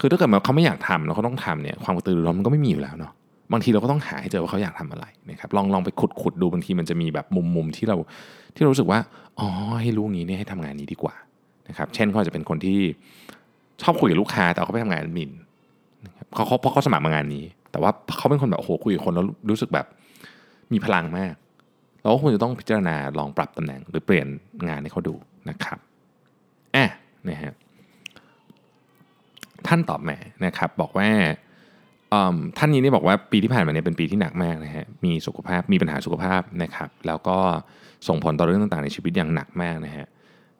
[0.00, 3.12] คือถ้าเกิดเขาไม่อยากทำแล้วเขาต้องทำเนี่ยความกระตือรือร้นมันก็ไม่มีอยู่แล้วเนาะ
[3.52, 7.96] บางทีเราก็ต้องหาให้เจอว่าเขาอยากทำอะไรนะครับลองลองไปขุดขุดดูบางทีมันจะมีแบบมุมมุมที่เรา
[8.54, 8.98] ที่เรารู้สึกว่า
[9.38, 9.48] อ๋อ
[9.82, 11.14] ให้รู้งี้เนี่ยให้ทำงานนี้ดีกว่า
[11.68, 12.78] นะครับเช่นเขาจะเป็นคนที่
[13.82, 15.30] ชอบคุยกับลูกค้าแต่เขาไปทำงานมิน
[16.34, 19.86] เขาเขาเพราะเขาสมัครมางานนี้ แต่ว่าเขาเป็นคนแบบโอ้โหคุยกับคนแล้วรู้สึกแบบ
[20.72, 21.34] มีพลังมาก
[22.00, 24.26] เราก็ควรจะต้องพิจารณาลองปรับตำแหน่ง หรือเปลี่ยน
[24.68, 25.14] งานให้เขาดู
[25.50, 25.78] นะครับ
[26.76, 26.88] อะ
[27.30, 27.52] นะฮะ
[29.66, 31.10] ท่านตอบแม่นะครับบอกว่า
[32.58, 37.38] ท่านนี้นี่บอกว่าปีที่ผ่านมาเนี่ยเป็นปีที่หนักมากนะฮะมีสุขภาพมีปัญหาสุขภาพนะครับ แล้วก็
[38.08, 40.06] ส่งผลต่อเรื่องต่างๆ ในชีวิตอย่างหนักมากนะฮะ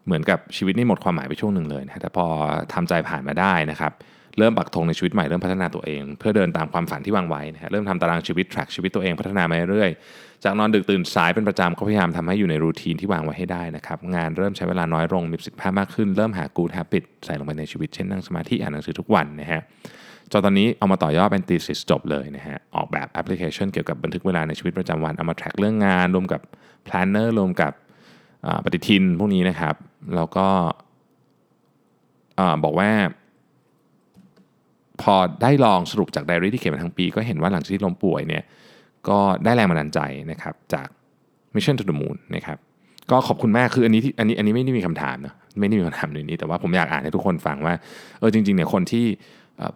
[0.07, 2.27] เหมือนกับชีวิตนี่หมดความหมายไปช่วงหนึ่งเลยนะแต่พอ
[2.75, 3.93] ทำใจผ่านมาได้นะครับ
[4.39, 9.91] เริ่มปักธงในชีวิตใหม่เริ่มพัฒนาตัวเอง เพื่อเดินตามความฝันที่วางไว้นะฮะเริ่มทำตารางชีวิต track ชีวิตตัวเองพัฒนามาเรื่อย
[10.45, 19.61] จากนอนดึกตื่นสายเป็นประจำก็พยายามทำให้อยู่ใน routine ที่วางไว้ให้ได้นะครับงานเริ่มใช้เวลาน้อยลงมีประสิทธิภาพมากขึ้น เริ่มหา good habit ใส่ลงไปในชีวิตเช่นนั่งสมาธิอ่านหนังสือทุกวันนะฮะ
[20.31, 26.41] จนตอนนี้เอามาต่อยอดเป็น thesis จบเลยนะฮะออกแบบแอปพลิเคชันเกี่ยวกับบันทึกเวลาในชีวิตประจำวันเอามา track เรื่องงานรวมกับ
[26.85, 27.73] planner รวมกับ
[28.65, 29.75] ปฏิทินพวกนี้นะครับ
[30.17, 30.47] แล้วก็
[32.65, 32.91] บอกว่า
[35.03, 38.43] พอได้ลองสรุปจากไดอารี่ที่เขียนมาทั้งปี ก็เห็นว่าหลังจากที่ล้มป่วยเนี่ย
[39.09, 40.89] ก็ได้แรงบันดาลใจนะครับจาก
[41.55, 42.59] Mission to the Moon นะครับ
[43.11, 47.75] ก็ขอบคุณมากคืออันนี้ที่อันนี้อันนี้ไม่ได้มีคำถามนะไม่ได้มีคำถามในนี้ แต่ว่าผมอยากอ่านให้ทุกคนฟังว่า
[48.19, 49.05] เออจริงๆเนี่ยคนที่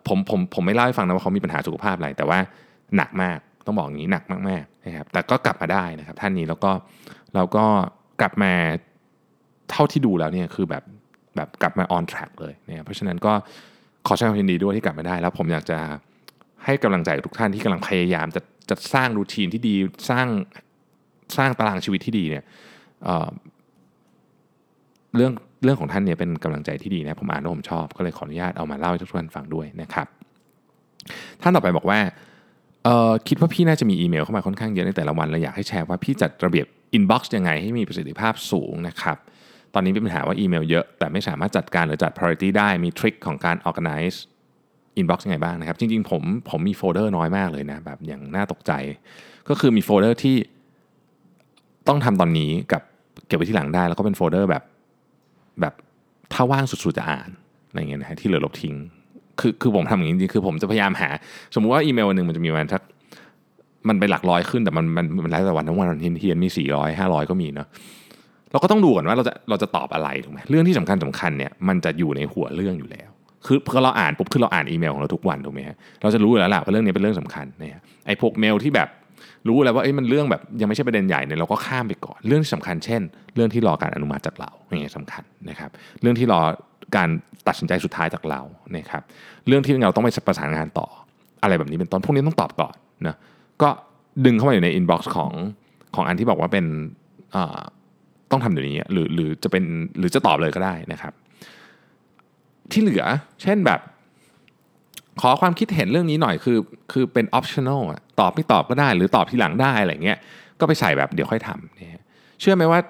[0.09, 2.39] ผมผมผมไม่เล่าให้ฟังนะว่าเขามีปัญหาสุขภาพอะไร แต่ว่า
[2.97, 6.71] หนักมากต้องบอกอย่างนี้หนักมากๆนะครับแต่ก็กลับมาได้นะครับท่านนี้แล้วก็
[7.35, 7.65] เราก็
[8.21, 8.53] กลับมา
[9.71, 10.83] เท่าที่ดูแล้วเนี่ยคือแบบ
[11.37, 13.33] แบบกลับมา on track เลยเนี่ยเพราะฉะนั้นก็
[14.07, 15.79] ขอแสดงความยินดีด้วยที่กลับมาได้ แล้วผมอยากจะ
[16.65, 18.41] ให้กำลังใจทุกท่านที่กำลังพยายามจะ
[18.71, 19.75] จะสร้างรูทีนที่ดี
[20.11, 20.27] สร้าง
[21.37, 22.45] สร้างตารางชีวิตที่ดีเนี่ย
[23.05, 25.33] เเรื่อง
[25.65, 30.07] เรื่องของท่านเนี่ยเป็นกำลังใจที่ดีนะผมอ่านแล้วผมชอบ ก็เลยขออนุญาตเอามาเล่าให้ทุกท่านฟังด้วยนะครับ
[31.43, 31.99] ท่านต่อไปบอกว่า
[33.29, 39.17] คิดว่าพี่น่าจะมีอีเมลเข้ามาค่อนข้างเยอะในแต่ละวันเลยอยากให้แชร์ว่าพี่จัดระเบียบ inbox ยังไงให้มีประสิทธิภาพสูงนะครับ
[39.75, 44.17] ตอนนี้มีปัญหาว่าอีเมลเยอะแต่ไม่สามารถจัดการหรือจัด priority ได้มี trick ของการ organize
[44.99, 48.73] inbox ยังไงบ้างนะครับ จริงๆผมผมมีโฟลเดอร์น้อยมากเลยนะแบบอย่างน่าตกใจ
[49.49, 50.37] ก็คือมีโฟลเดอร์ที่
[51.89, 52.83] ต้องทำตอนนี้กับ
[53.27, 54.63] เก็บไว้ทีหลังได้แล้วก็เป็นโฟลเดอร์แบบ
[55.61, 55.75] แบบ
[56.33, 57.29] ถ้าว่างสุดๆจะอ่าน
[57.69, 58.75] อะไรเงี้ยนะฮะที่เหลือลบทิ้ง
[59.41, 61.09] คือคือผมทำอย่างนี้จริงๆคือผมจะพยายามหา
[61.55, 62.83] สมมุติว่าอีเมลวันหนึ่งมันจะมีประมาณสัก
[63.89, 67.69] มันไปหลักร้อยขึ้นแต่มันมันมันแล้วแต่วันทั้งวันวันเทียนมี400 500ก็มีเนาะ
[68.53, 73.10] เราก็ต้องดูก่อนว่าเราจะเราจะตอบอะไรถูกไหมเรื่องที่สำคัญสำคัญเนี่ยมันจะอยู่ในหัวเรื่องอยู่แล้ว
[73.47, 78.89] คือพอเราอ่านปุ๊บคือเราอ่านอีเมลของเราทุกวันถูกไหมฮะเราจะรู้แล้วแหละว่าเรื่องนี้เป็นเรื่องสำคัญเนี่ยไอ้พวกเมลที่แบบ
[79.49, 83.03] รู้แล้วว่าเอ้ยมันเรื่องแบบยังไม่ใช่ประเด็นใหญ่เนี่ยเราก็ข้ามไปก่อน เรื่องที่สำคัญเช่น
[83.35, 85.71] เรื่องที่รอการอนุมัติจากเราอย่างเงี้ยสำคัญนะครับ
[86.03, 86.41] เรื่องที่รอ
[86.97, 87.09] การ
[87.49, 88.41] ตัดสินใจสุดท้ายจากเรา
[88.77, 89.03] นะครับ
[89.47, 90.87] เรื่องที่เราต้องไปประสานงานต่อ
[91.43, 92.75] อะไรแบบนี้เป็นต้นพวกนี้ต้องตอบก่อน
[93.07, 93.17] นะ
[93.63, 93.69] ก็
[94.25, 95.33] ดึงเข้ามาอยู่ใน inbox ของ
[95.95, 96.67] ของอันที่บอกว่าเป็น
[98.31, 99.65] ต้องทำเดี๋ยวนี้หรือหรือจะเป็น
[99.99, 101.13] หรือจะตอบเลยก็ได้นะครับ
[102.73, 103.05] ที่เหลือ
[103.43, 103.81] เช่นแบบ
[105.21, 106.59] ขอความคิดเห็นเรื่องนี้หน่อยคือ
[106.93, 110.19] คือเป็น optional อะตอบไม่ตอบก็ได้ หรือตอบทีหลังได้อะไรเงี้ย
[110.61, 112.03] ก็ไปใส่แบบเดี๋ยวค่อยทำเนี่ย
[112.41, 112.81] เชื่อไหมว่า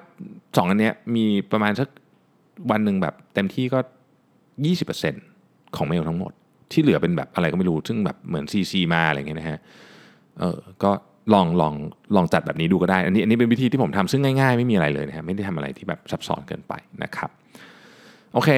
[0.57, 1.89] สองอันเนี้ยมีประมาณสัก
[2.71, 3.79] วันหนึ่งแบบเต็มที่ก็
[4.97, 6.33] 20%ของเมลทั้งหมด
[6.73, 9.59] ที่เหลือเป็นแบบอะไรก็ไม่รู้ ซึ่งแบบเหมือน CC มาอะไรเงี้ยนะฮะ
[10.39, 10.91] เออก็
[11.35, 11.75] ลองลอง
[12.17, 17.31] ลองจัดแบบนี้ดูก็ได้ อันนี้อันนี้เป็นวิธีที่ผมทำซึ่งง่ายๆ ไม่มีอะไรเลยนะฮะไม่ได้ทำอะไรที่แบบซับซ้อนเกินไปนะครับ
[18.35, 18.51] โอเค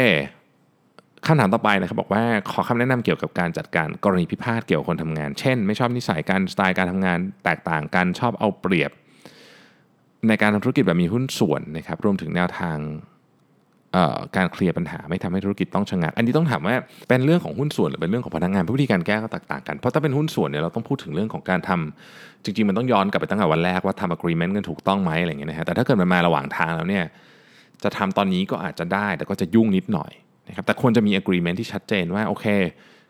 [1.26, 8.90] คำถามต่อไปนะครับบอกว่าขอคำแนะนำเกี่ยวกับการจัดการกรณีพิพาทเกี่ยวกับคนทำงาน เช่น ไม่ชอบนิสัยการสไตล์การทำงานแตกต่างกันชอบเอาเปรียบ
[10.28, 12.78] ในการทำธุรกิจแบบมีหุ้นส่วนนะครับรวมถึงแนวทาง
[14.36, 16.74] การเคลียร์ปัญหาไม่ทำให้ธุรกิจต้องชะงัก อันนี้ต้องถามว่า
[17.08, 27.04] เป็นเรื่องของหุ้นส่วนหรือเป็นเรื่องของพนักงานวิธีการแก้ก็แตกต่างกัน เพราะถ้าเป็นหุ้นส่วนเนี่ยเราต้องพูดถึงเรื่องของการทำจริง ๆ มันต้องย้อนกลับไปตั้งแต่วันแรกว่าทำ agreement กันถูกต้องไหมอะไรเงี้ยนะฮะแต่ถ้าเกิดมันมาระหว่างทางแล้วเนี่ย
[27.84, 30.12] จะทำตอนนี้ก็อาจจะได้แต่ก็จะยุ่งนิดหน่อย
[30.48, 32.46] นะครับแต่ควรจะมี agreement ที่ชัดเจนว่าโอเค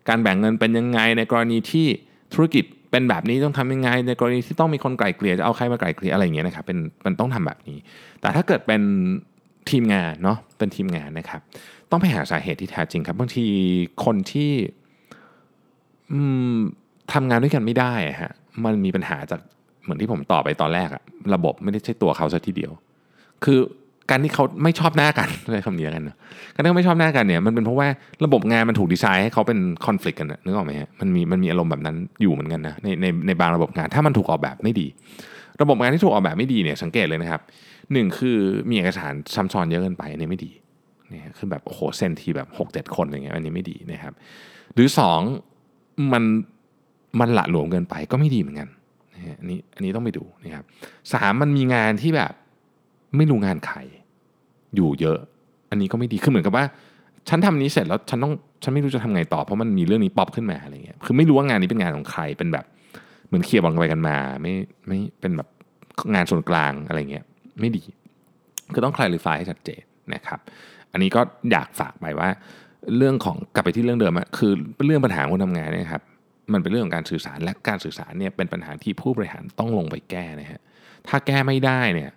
[0.09, 1.87] การแบ่งเงินเป็นยังไงในกรณีที่
[2.35, 7.79] ธุรกิจเป็นแบบนี้ต้องทำยังไง ในกรณีที่ต้องมีคนไกลเกลี่ยจะเอาใครมาไกลเกลี่ยอะไรอย่างเงี้ยนะครับเป็นมันต้องทำแบบนี้
[8.21, 8.83] แต่ถ้าเกิดเป็น
[9.71, 11.41] ทีมงานเนาะเป็นทีมงานนะครับ
[11.91, 13.47] ต้องไปหาสาเหตุที่แท้จริงครับบางที
[14.05, 14.51] คนที่
[17.13, 17.93] ทำงานด้วยกันไม่ได้
[18.23, 18.33] ฮะ
[18.65, 19.41] มันมีปัญหาจาก
[19.83, 21.03] เหมือนที่ผมตอบไปตอนแรกอะ
[21.35, 22.73] ระบบไม่ได้ใช่ตัวเขาซะทีเดียว
[23.45, 23.59] คือ
[24.11, 26.17] การที่เขาไม่ชอบหน้ากันอะไรคำนี้กันนะ
[26.55, 27.89] การที่เขาไม่ชอบหน้ากันเนี่ยมันเป็นเพราะว่า
[28.25, 34.87] ระบบงานมันถูกดีไซน์ให้เขาเป็นคอน FLICT กันนึกออกไหมฮะมันมีมันมีอารมณ์แบบนั้นอยู่เหมือนกันนะในในในบางระบบงานถ้ามันถูกออกแบบไม่ดี
[35.63, 37.41] ระบบงานที่ถูกออกแบบไม่ดีเนี่ยสังเกตเลยนะครับ
[37.93, 38.39] หนึ่งคือ
[38.69, 40.53] มีเอกสารซ้ำซ้อนเยอะเกินไปอันนี้ไม่ดี
[41.13, 44.15] นี่คือแบบโอ้โหเซนทีแบบ6กเจ็ดคนอย่างเงี้ยอันนี้ไม่ดีนะครับ
[44.75, 44.89] หรือ
[45.49, 46.23] 2 มัน
[47.21, 48.69] มันหละหลวมเกินไปก็ไม่ดีเหมือนกัน
[49.41, 50.65] อันนี้อันนี้ต้องไปดูนะครับ
[51.13, 52.33] สามมันมีงานที่แบบ
[53.17, 53.79] ไม่รู้งานใคร
[54.77, 55.19] อยู่เยอะ
[55.71, 56.65] อันนี้ก็ไม่ดีคือเหมือนกับว่า
[57.29, 62.65] ฉันทำนี้เสร็จแล้วฉันต้องฉันไม่รู้จะทำไงต่อเพราะมันมีเรื่องนี้ป๊อปขึ้นมาอะไรเงี้ยคือไม่รู้ว่างานนี้เป็นงานของใครเป็นแบบ
[63.27, 64.53] เหมือนเคลียร์บอลไปกันมา ไม่
[64.89, 65.49] ไม่เป็นแบบ
[66.15, 67.25] งานส่วนกลางอะไรเงี้ย
[67.61, 67.83] ไม่ดี
[68.75, 69.83] ก็ต้อง clarify ให้ชัดเจน
[70.15, 70.39] นะครับ
[70.93, 71.21] อันนี้ก็
[71.51, 72.29] อยากฝากไปว่า
[72.97, 74.53] เรื่องของกลับไปที่เรื่องเดิมอะคือ
[74.85, 76.03] เรื่องปัญหาคนทำงานนี่ยครับ
[76.53, 80.61] มันเป็นเรื่องของการสื่อสารและการสื่อสารเนี่ยเป็นปัญหาที่ผู้บริหารต้องลงไปแก้นะฮะ
[81.09, 82.11] ถ้าแก้ไม่ได้เนี่ย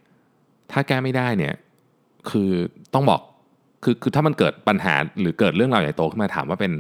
[0.72, 1.54] ถ้าแก้ไม่ได้เนี่ย
[2.30, 2.50] คือ
[2.94, 3.22] ต้องบอก
[3.84, 6.74] คือคือถ้ามันเกิดปัญหาหรือเกิดเรื่องราวใหญ่โตขึ้นมาถามว่าเป็น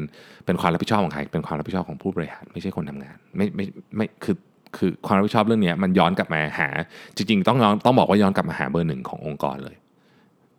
[0.45, 4.35] เป็นความรับผิดชอบของใครเป็นความรับผิดชอบของผู้บริหารไม่ใช่คนทำงาน ไม่ไม่ไม่คือ
[4.77, 6.67] คือความรับผิดชอบเรื่องนี้มันย้อนกลับมาหา
[7.15, 9.75] จริง ๆ ต้องย้อนต้องบอกว่าย้อนกลับมาหาเบอร์หนึ่งขององค์กรเลย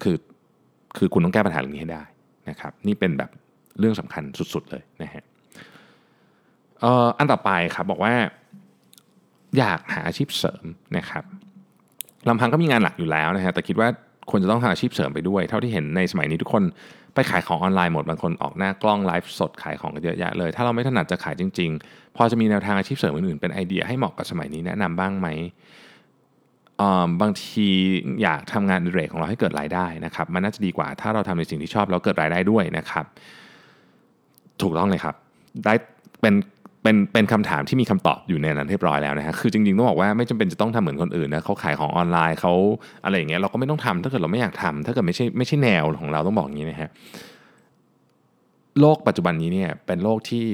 [0.03, 0.17] คือ
[0.97, 2.03] คือคุณต้องแก้ปัญหาเรื่องนี้ให้ได้
[2.49, 3.31] นะครับ นี่เป็นแบบ
[3.79, 4.23] เรื่องสำคัญ
[4.55, 5.25] สุด ๆ เลยนะฮะ
[7.19, 8.15] อันต่อไปครับบอกว่า
[9.59, 10.65] อยากหาอาชีพเสริม
[10.97, 11.25] นะครับ
[12.29, 13.89] ลำพังก็มีงานหลักอยู่แล้วนะฮะแต่คิดว่า
[14.31, 16.65] ควรจะต้องหาอาชีพเสริมไปด้วย เท่าที่เห็นในสมัยนี้ทุกคน
[17.15, 25.29] ไปขายของออนไลน์หมดบางคนออกหน้ากล้องไลฟ์สดขายของกันเยอะแยะเลย ถ้าเราไม่ถนัดจะขายจริง ๆ พอจะมีแนวทางอาชีพเสริมอื่นๆเป็นไอเดียให้เหมาะกับสมัยนี้แนะนำบ้างไหม
[27.21, 27.69] บางที
[28.23, 33.05] อยากทำงานเรกของเราให้เกิดรายได้นะครับมันน่าจะดีกว่าถ้าเราทำในสิ่งที่ชอบแล้วเกิดรายได้ด้วยนะครับ
[34.63, 35.15] ถูกต้องเลยครับ
[35.65, 35.75] ได้
[36.21, 36.35] เป็น
[36.87, 42.53] เป็นเป็นคำถามที่มีคำตอบอยู่ในนั้นเรียบร้อยแล้วนะฮะคือจริงๆต้องบอกว่าไม่จำเป็นจะต้องทำเหมือนคนอื่นนะเขาขายของออนไลน์เขา
[43.05, 46.91] อะไรอย่างเงี้ยเราก็ไม่ต้องทำถ้าเกิดเราไม่อยากทำถ้าเกิดไม่ใช่ไม่ใช่แนวของเราต้องบอกอย่างนี้นะฮะ
[48.81, 50.45] โลกปัจจุบันนี้เนี่ยเป็นโลกที่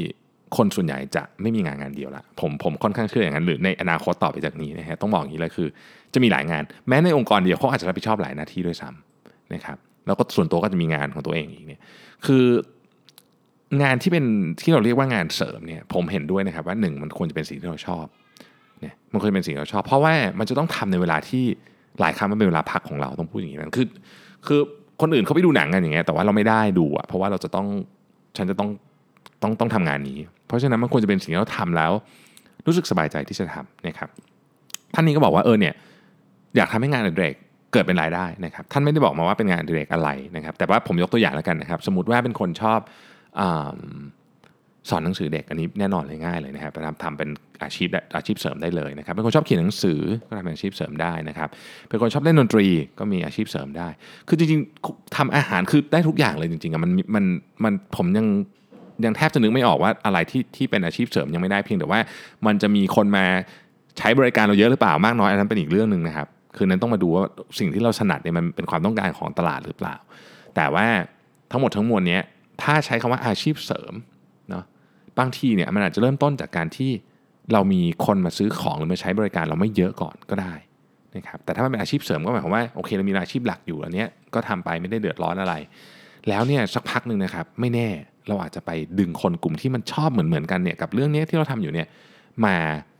[0.56, 5.68] คนส่วนใหญ่จะไม่มีงานงานเดียวละผมผมค่อนข้างเชื่ออย่างนั้นหรือในอนาคตต่อไปจากนี้นะฮะต้องบอกอย่างนี้เลยคือ
[6.14, 11.80] จะมีหลายงาน แม้ในองค์กรเดียวเขาอาจจะรับผิดชอบหลายหน้าที่ด้วยซ้ำนะครับแล้วก็ส่วนตัวก็จะมีงานของตัวเองอีกเนี่ย
[12.26, 12.44] คือ
[13.82, 14.24] งานที่เป็น
[14.62, 18.04] ที่เราเรียกว่างานเสริมเนี่ยผมเห็นด้วยนะครับว่าหนึ่งมันควรจะเป็นสิ่งที่เราชอบ
[18.80, 21.44] เนี่ยมันควรจะเป็นสิ่งที่เราชอบ เพราะว่ามันจะต้องทำในเวลาที่
[22.00, 23.86] หลายครั้งมันเป็นเวลาพักของเราต้องพูดอย่างนี้นะคือ
[24.46, 24.60] คือ
[25.00, 27.66] คนอื่นเขาไปดูหนังกันอย่างเงี้ยแต่ว่าเราไม่ได้ดูอะเพราะว่าเราจะต้อง
[28.36, 28.68] ฉันจะต้อง
[29.42, 31.92] ต้องต้องทำงานนี้ เพราะฉะนั้นมันควรจะเป็นสิ่งที่เราทำแล้ว
[32.66, 34.08] รู้สึกสบายใจที่จะทำนะครับ
[34.94, 35.74] ท่านนี้ก็บอกว่าเออเนี่ย
[36.56, 37.34] อยากทำให้งานอดิเรก
[37.72, 42.80] เกิดเป็นรายได้นะครับท่านไม่ได้บอกมาว่าเป็นงานอดิเรกอะไรนะครับแต่ว่าผมยกตัวอย่างแล้วกันนะครับสมมติว่าเป็นคนชอบ
[44.90, 47.28] สอนหนังสือเด็กอันนี้แน่นอนเลยง่ายเลยนะครับทำทำเป็น
[47.62, 51.48] อาชีพอาชีพเสริมได้เลยนะครับเป็นคนชอบเขียนหนังสือก็ทำเป็นอาชีพเสริมได้นะครับ
[51.88, 52.66] เป็นคนชอบเล่นดนตรี
[52.98, 53.88] ก็มีอาชีพเสริมได้
[54.28, 57.24] คือจริงๆทำอาหารคือได้ทุกอย่างเลยจริงๆอะมันมัน
[57.64, 58.26] มันผมยัง
[59.04, 62.00] ยังแทบจะนึกไม่ออกว่าอะไรที่ที่เป็นอาชีพเสริมยังไม่ได้เพียงแต่ว่า
[62.46, 63.24] มันจะมีคนมา
[63.98, 67.24] ใช้บริการเราเยอะหรือเปล่ามากน้อยอันนั้นเป็นอีกเรื่องหนึ่งนะครับคือนั้นต้องมาดูว่า
[67.58, 69.94] สิ่งที่เราถนัดเนี่ยมันเป็นความต้องการของตลาดหรือเปล่า
[70.56, 70.86] แต่ว่า
[71.50, 72.18] ทั้งหมดทั้งมวลนี้
[72.62, 73.92] ถ้าใช้คำว่าอาชีพเสริม
[74.50, 74.64] เนาะ
[75.18, 76.90] บางทีเนี่ยมันอาจจะเริ่มต้นจากการที่
[77.52, 80.54] เรามีคนมาซื้อของหรือมาใช้บริการเราไม่เยอะก่อนก็ได้
[81.14, 85.54] นะครับแต่ถ้ามันเป็นอาชีพเสริมก็หมายความว่าโอเคเรามีอาชีพหลักอยู่อันนี้ก็ทำไปไม่ได้เดือดร้อนอะไร
[86.28, 87.88] แล้วเนี่ยสักพักหนึ่งนะครับไม่แน่
[88.28, 91.86] เราอาจจะไปดึงคนกลุ่มที่มันชอบเหมือนเหมือนกันเนี่ยกับเรื่องนี้ที่เราทำอยู่เนี่ย
[92.44, 92.54] มา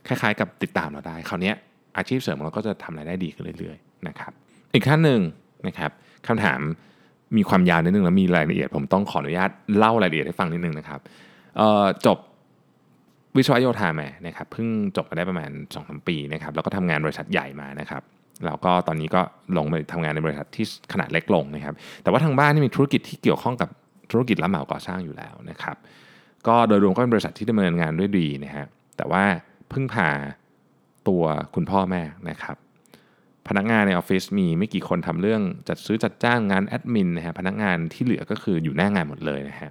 [0.07, 1.51] คล้ายๆ กับติดตามเราได้คราวนี้
[1.97, 4.31] อาชีพเสริมเราก็จะทำรายได้ดีขึ้นเรื่อยๆนะครับ
[4.73, 5.21] อีกขั้นหนึ่ง
[5.67, 5.91] นะครับ
[6.27, 6.59] คำถาม
[7.37, 10.99] มีความยาวนิดนึงแล้วมีรายละเอียด ผมต้องขออนุญาตเล่ารายละเอียดให้ฟังนิดนึงนะครับ
[12.05, 12.17] จบ
[13.37, 14.67] วิศวโยธามานะครับเพิ่ง
[14.97, 18.01] จบมาได้ประมาณ2อสปีนะครับแล้วก็ทำงานบริษัทใหญ่มานะครับ
[18.45, 19.21] แล้วก็ตอนนี้ก็
[19.57, 23.69] ลงไปทำงานในบริษัทที่ขนาดเล็กลงนะครับ แต่ว่าทางบ้านนี่มีธุรกิจที่เกี่ยวข้องกับ
[24.11, 25.77] ธุรกิจรับเหมาก่อสร้างอยู่แล้วนะครับ
[26.47, 28.65] ก็โดยรวมก็เป็นบริษัทที่ดำเนินงานด้วยดีนะฮะ
[28.97, 29.23] แต่ว่า
[29.69, 30.09] เพึ่งพา
[31.07, 31.23] ตัว
[31.55, 32.57] คุณพ่อแม่นะครับ
[33.47, 39.69] พนักงานในออฟฟิศมีไม่กี่คนทำเรื่องจัดซื้อจัดจ้างงานแอดมินนะฮะพนักงานที่เหลือก็คืออยู่หน้างานหมดเลยนะฮะ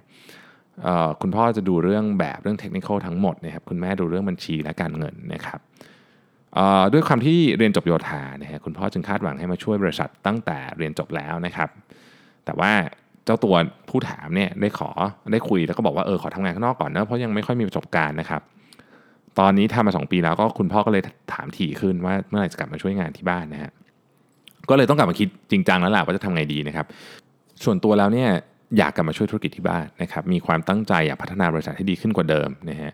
[1.21, 5.59] คุณพ่อจะดูเรื่องแบบเรื่องเทคนิคทั้งหมดนะครับคุณแม่ดูเรื่องบัญชีและการเงินนะครับ
[6.93, 11.69] ด้วยความที่เรียนจบโยธานะฮะคุณพ่อจึงคาดหวังให้มาช่วยบริษัทตั้งแต่เรียนจบแล้วนะครับ
[12.45, 12.71] แต่ว่า
[13.25, 13.55] เจ้าตัว
[13.89, 14.89] ผู้ถามเนี่ยได้ขอ
[15.31, 18.41] ได้คุยแล้วก็บอกว่าเออขอทำงานข้างนอกก่อนนะเพราะยังไม่ค่อยมีประสบการณ์นะครับ
[19.39, 23.71] ตอนนี้ทำมา 2 ปีแล้วก็คุณพ่อก็เลยถามถี่ขึ้นว่าเมื่อไหร่จะกลับมาช่วยงานที่บ้านนะฮะ
[24.69, 26.85] ก็เลยต้องกลับมาคิดจริงจังแล้วแหละว่าจะทำไงดีนะครับ
[27.63, 28.29] ส่วนตัวแล้วเนี่ย
[28.77, 32.91] อยากกลับมาช่วยธุรกิจที่บ้านนะครับมีความตั้งใจอยากพัฒนาบริษัทให้ดีขึ้นกว่าเดิมนะฮะ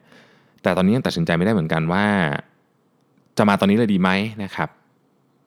[0.64, 2.06] แต่ตอนนี้ยังตัดสินใจไม่ได้เหมือนกันว่า
[3.38, 4.10] จะมาตอนนี้เลยดีไหม
[4.44, 4.70] นะครับ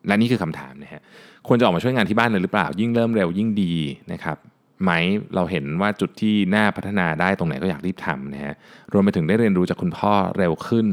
[0.07, 1.01] และนี่คือคำถามนะฮะ
[1.47, 3.75] ควรจะออกมาช่วยงานที่บ้านเลยหรือเปล่า ยิ่งเริ่มเร็วยิ่งดี
[4.13, 4.37] นะครับ
[4.85, 4.93] ไหม
[5.35, 8.55] เราเห็นว่าจุดที่น่าพัฒนาได้ตรงไหนก็อยากรีบทำนะฮะ
[8.93, 10.87] รวมไปถึงได้เรียนรู้จากคุณพ่อเร็วขึ้น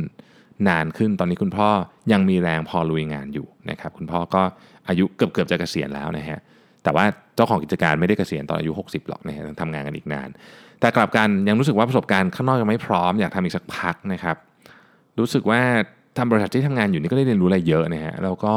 [0.68, 1.70] นานขึ้นตอนนี้คุณพ่อ
[2.12, 4.42] ยังมีแรงพอลุยงานอยู่นะครับคุณพ่อก็
[4.88, 6.40] อายุเกือบเกือบจะเกษียณแล้วนะฮะ
[6.84, 10.30] แต่ว่าเจ้าของกิจการไม่ได้เกษียณตอนอายุ 60 หรอกนะฮะทำงานกันอีกนาน
[10.80, 14.36] แต่กลับกันยังรู้สึกว่าประสบการณ์ข้างนอกยังไม่พร้อมอยากทำอีกสักพักนะครับ
[15.20, 15.62] รู้สึกว่า
[16.18, 18.54] ทำบริษัทที่ทำงานอยู่นี่ก็ได้เรียนรู้อะไรเยอะนะฮะแล้วก็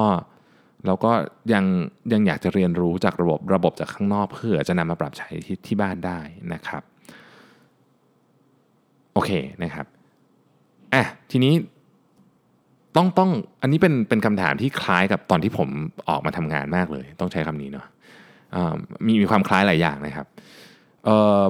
[0.86, 1.12] เราก็
[1.52, 1.64] ยัง
[2.12, 6.18] ยังอยากจะเรียนรู้จากระบบระบบจากข้างนอกเพื่อจะนำมาปรับใช้ที่ที่บ้านได้
[6.54, 6.82] นะครับ
[9.12, 9.30] โอเค
[9.62, 9.86] นะครับ
[10.94, 11.52] อะทีนี้
[12.96, 13.30] ต้องต้อง
[13.62, 15.68] อันนี้เป็นเป็นคำถามที่คล้ายกับตอนที่ผม
[16.08, 17.86] ออกมาทำงานมากเลย ต้องใช้คำนี้เนาะ
[19.06, 20.26] มีมีความคล้ายหลายอย่างนะครับ
[21.04, 21.42] เอ่อ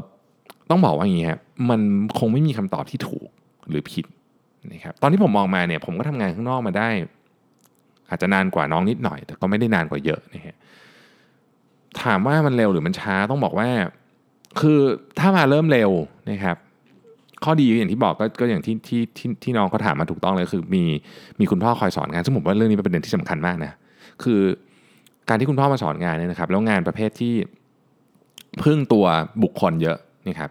[0.70, 1.40] ต้องบอกว่าอย่างนี้ครับ
[1.70, 1.80] มัน
[2.18, 3.28] คงไม่มีคำตอบที่ถูก
[3.68, 4.06] หรือผิด
[4.72, 6.88] นะครับตอนที่ผมมองมาเนี่ยผมก็ทำงานข้างนอกมาได้
[8.12, 10.56] อาจจะนานกว่าน้องนิดหน่อย แต่ก็ไม่ได้นานกว่าเยอะนะฮะ
[12.02, 13.68] ถามว่ามันเร็วหรือมันช้าต้องบอกว่า
[14.60, 14.80] คือ
[15.18, 15.90] ถ้ามาเริ่มเร็ว
[16.30, 16.56] นะครับ
[17.44, 20.84] ข้อดีอย่างที่บอกก็ก็อย่างที่ที่ที่ที่น้องเขาถามมาถูกต้องเลยคือมี
[21.40, 23.72] มีคุณพ่อคอยสอนงานซึ่งผมว่าเรื่องนี้เป็นประเด็นที่สำคัญมากนะ
[24.22, 24.40] คือ
[25.28, 27.34] การที่คุณพ่อมาสอนงานเนี่ยนะครับ แล้วงานประเภทที่
[28.62, 29.06] พึ่งตัว
[29.42, 29.98] บุคคลเยอะ
[30.28, 30.50] นะครับ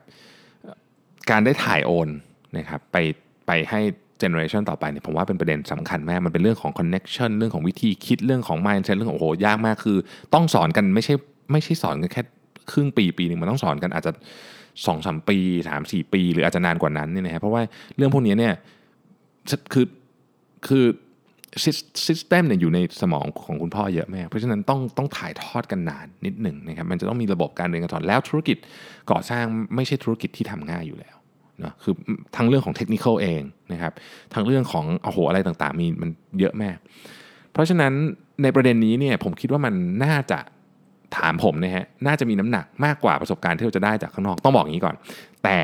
[1.29, 2.07] การได้ถ่ายโอน
[2.57, 2.97] นะครับ ไป
[3.47, 3.81] ไปให้
[4.21, 9.97] generation ต่อไปเนี่ยผมว่าเป็นประเด็นสำคัญมาก มันเป็นเรื่องของ connection เรื่องของวิธีคิดเรื่องของ mindset เรื่องของโอ้โหยากมากคือ
[10.33, 11.13] ต้องสอนกันไม่ใช่
[11.51, 12.23] ไม่ใช่สอนกันแค่
[12.71, 14.11] ครึ่งปีปีหนึ่งมันต้องสอนกันอาจจะ
[14.85, 15.37] สองสามปี
[15.69, 17.61] สามสี่ปี หรืออาจจะนานกว่านั้นเนี่ยนะครับเพราะว่า
[17.97, 18.53] เรื่องพวกนี้เนี่ย
[19.73, 19.85] คือ
[20.67, 20.85] คือ
[22.07, 28.57] ซิสเต็มเนี่ยอยู่ในสมองของคุณพ่อเยอะมากเพราะฉะนั้นต้องต้องถ่ายทอดกันนานนิดหนึ่งนะครับมันจะต้องมีระบบการเรียนการสอนแล้วธุรกิจ
[29.11, 29.43] ก่อสร้าง
[29.75, 31.15] ไม่ใช่ธุรกิจที่ทำง่ายอยู่แล้ว
[31.65, 31.93] นะคือ
[32.35, 33.41] ทั้งเรื่องของเทคนิคเอง
[33.73, 33.93] นะครับ
[34.33, 36.77] ทั้งเรื่องของโอ้โหอะไรต่างๆ มีมันเยอะมาก
[37.53, 37.93] เพราะฉะนั้น
[38.43, 39.73] ในประเด็นนี้เนี่ยผมคิดว่ามัน
[40.05, 40.39] น่าจะ
[41.17, 44.95] ถามผมนะฮะน่าจะมีน้ำหนักมากกว่าประสบการณ์ที่เราจะได้จากข้างนอกต้องบอกอย่างนี้ก่อน
[45.43, 45.59] แต่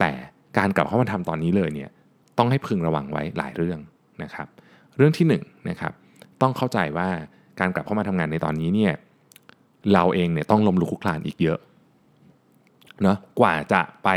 [0.00, 0.10] แต่
[0.58, 1.90] การกลับเข้ามาทำตอนนี้เลยเนี่ย
[2.38, 3.78] ต้องให้พึงระวังไว้หลายเรื่อง
[4.22, 4.48] นะครับ
[4.96, 5.92] เรื่องที่1นงนะครับ
[6.42, 7.08] ต้องเข้าใจว่า
[7.60, 8.92] การกลับเข้ามาทำงานในตอนนี้เนี่ย
[9.92, 11.58] เราเองเนี่ยต้องล้มลุกคลานอีกเยอะ
[13.02, 14.08] เนาะกว่าจะไป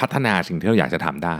[0.00, 1.38] พัฒนาสิ่งที่เราอยากจะทำได้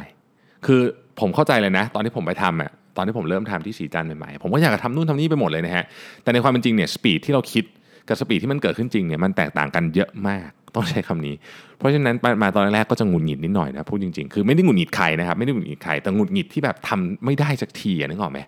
[0.67, 0.81] คือ
[1.21, 5.85] ผมเข้าใจเลยนะ ตอนที่ผมไปทำอะตอนที่ผมเริ่มทำที่สีจันใหม่ๆผมก็อยากจะทำนู่นทำนี่ไปหมดเลยนะฮะ
[6.23, 7.65] แต่ในความเป็นจริงเนี่ยสปีดที่เราคิด
[8.09, 11.35] กับสปีดที่มันเกิดขึ้นจริงเนี่ยมันแตกต่างกันเยอะมากต้องใช้คำนี้
[11.79, 18.41] เพราะฉะนั้นมาตอนแรกก็จะหงุดหงิดนิดหน่อยนะพูดจริงๆ คือไม่ได้หงุดหงิดใครนะครับไม่ได้หงุดหงิดใครแต่หงุดหงิดที่แบบทำไม่ได้สักทีนึกออกไหม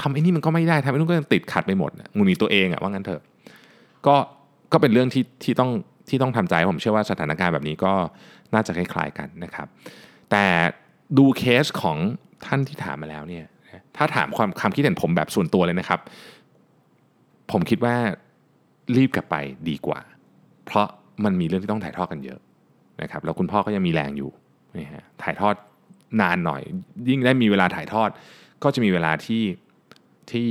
[0.00, 3.20] ทำไอ้นี่มันก็ไม่ได้ทำไอ้นู่นก็ติดขัดไปหมดหงุดหงิดตัวเองอะว่างั้นเถอะ
[4.06, 4.16] ก็
[4.72, 5.70] ก็เป็นเรื่องที่ที่ต้อง
[6.10, 7.92] ที่ต้องทำใจผมเชื่อว่าสถานการณ์แบบนี้ก็
[8.54, 9.66] น่าจะคล้ายๆกันนะครับ
[10.30, 10.44] แต่
[11.18, 11.98] ดูเคสของ
[12.46, 13.46] ท่านที่ถามมาแล้วเนี่ย
[13.96, 16.00] ถ้าถามความความคิดเห็นผมแบบส่วนตัวเลยนะครับ
[17.52, 17.96] ผมคิดว่า
[18.96, 19.36] รีบกลับไป
[19.68, 20.00] ดีกว่า
[20.66, 20.88] เพราะ
[21.24, 22.38] มันมีเรื่องที่ต้องถ่ายทอดกันเยอะ
[23.02, 24.30] นะครับแล้วคุณพ่อก็ยังมีแรงอยู่
[24.76, 25.54] นี่ฮะถ่ายทอด
[26.20, 26.62] นานหน่อย
[27.08, 28.10] ยิ่งได้มีเวลาถ่ายทอด
[28.62, 29.42] ก็จะมีเวลาที่
[30.30, 30.48] ที่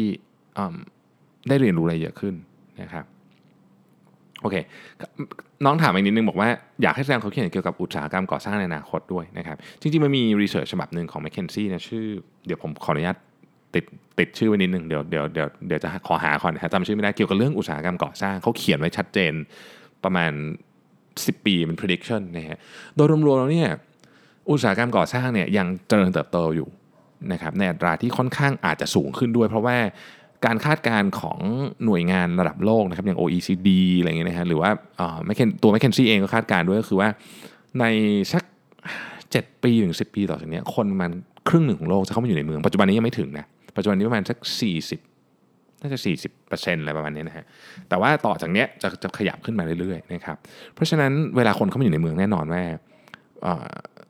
[1.47, 2.35] ได้เรียนรู้อะไรเยอะขึ้น
[2.81, 3.05] นะครับ
[4.41, 4.55] โอเค
[5.65, 6.49] น้องถามอีกนิดนึงบอกว่า
[6.81, 12.05] อยากให้แสดงความคิดเห็นเกี่ยวกับอุตสาหกรรมก่อสร้างในอนาคตด้วยนะครับ จริงๆ มันมีรีเสิร์ชฉบับหนึ่งของ m c k เคนซี่นะชื่อ
[12.45, 13.17] เดี๋ยวผมขออนุญาต
[13.75, 13.85] ติด
[14.19, 19.33] ติดชื่อไว้นิดนึงเดี๋ยวเดี๋ยวเดี๋ยวเดี๋ยวจะขอหาก่อนนะจำชื่อไม่ได้เกี่ยวกับเรื่องอุตสาหกรรมก่อสร้างเขาเขียนไว้ชัดเจน
[20.03, 20.31] ประมาณ
[20.87, 22.59] 10 ปีเป็น prediction นะฮะ
[22.95, 23.69] โดยรวมๆแล้วเนี่ย
[24.51, 26.67] อุตสาหกรรมก่อสร้างเนี่ยยังเจริญเติบโตอยู่
[27.31, 29.77] นะครับในอัตราที่ค่อนข้างอาจจะสูงขึ้นด้วย เพราะว่า
[30.45, 31.39] การคาดการณ์ของ
[31.85, 33.69] หน่วยงานระดับโลกนะครับอย่าง OECD
[33.99, 34.69] อะไรเงี้ยนะฮะหรือว่า
[35.25, 37.09] ไม่เตัวไม่เคนซี่เองก็คาดการณ์ด้วยก็คือว่า
[37.79, 37.85] ใน
[38.33, 38.43] สัก
[39.03, 41.11] 7 ปีถึง10 ปีต่อจากนี้คนมัน
[41.49, 43.45] ครึ่งหนึ่งของโลกจะเข้ามาอยู่ในเมือง ปัจจุบันนี้ยังไม่ถึงนะ
[43.75, 44.37] ปัจจุบันนี้ประมาณสัก
[45.05, 45.99] 40 น่าจะ
[46.39, 47.45] 40%อะไรประมาณนี้นะฮะ
[47.89, 50.37] แต่ว่าต่อจากนี้จะจะขยับขึ้นมาเรื่อยๆนะครับ
[50.75, 52.63] เพราะฉะนั้นเวลาคนเข้ามาอยู่ในเมืองแน่นอนว่า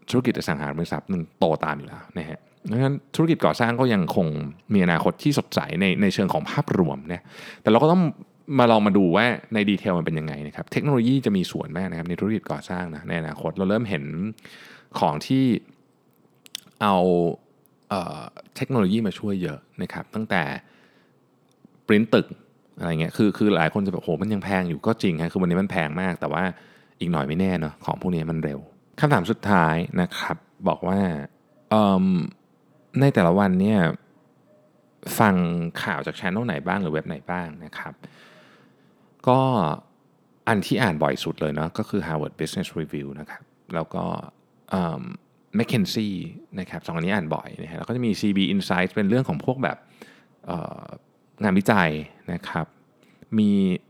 [0.10, 2.40] ธุรกิจอสังหาริมทรัพย์มันโตตามอยู่แล้วนะฮะ
[2.72, 4.28] ดังนั้นธุรกิจก่อสร้างก็ยังคง
[4.74, 7.22] มีอนาคตที่สดใสในในเชิงของภาพรวมนะ
[7.62, 8.02] แต่เราก็ต้อง
[8.60, 14.04] มาลองมาดูว่าในดีเทลมันเป็นยังไงนะครับเทคโนโลยีจะมีส่วนมากนะครับในธุรกิจก่อสร้างนะในอนาคตเราเริ่มเห็น
[15.00, 15.46] ของที่
[16.82, 16.96] เอา
[18.56, 20.43] เทคโนโลยีมาช่วยเยอะนะครับตั้งแต่
[21.88, 22.28] ปริ้นตึก
[22.80, 26.43] อะไรเงี้ยคือคือหลายคนจะแบบโหมันยังแพงอยู่ก็จริงฮะคือวันนี้มันแพงมาก แต่ว่า
[27.00, 28.60] อีกหน่อยไม่แน่เนาะของพวกนี้มันเร็ว
[29.00, 31.00] คำถามสุดท้ายนะครับบอกว่า
[33.01, 33.79] ในแต่ละวันเนี่ย
[35.19, 35.36] ฟัง
[35.83, 37.93] ข่าวจากช anel ไหนบ้างหรือเว็บไหนบ้างนะครับ
[39.27, 39.39] ก็
[40.47, 43.43] อันที่อ่านบ่อยสุดเลยเนาะก็คือ Harvard Business Review นะครับ
[43.75, 44.03] แล้วก็
[45.57, 46.12] McKinsey
[46.60, 49.77] นะครับสองอันนี้อ่านบ่อยนะฮะแล้วก็จะมี CB Insights เป็นเรื่องของพวกแบบ
[51.43, 51.89] งานวิจัย
[52.33, 52.67] นะครับ
[53.38, 53.49] มี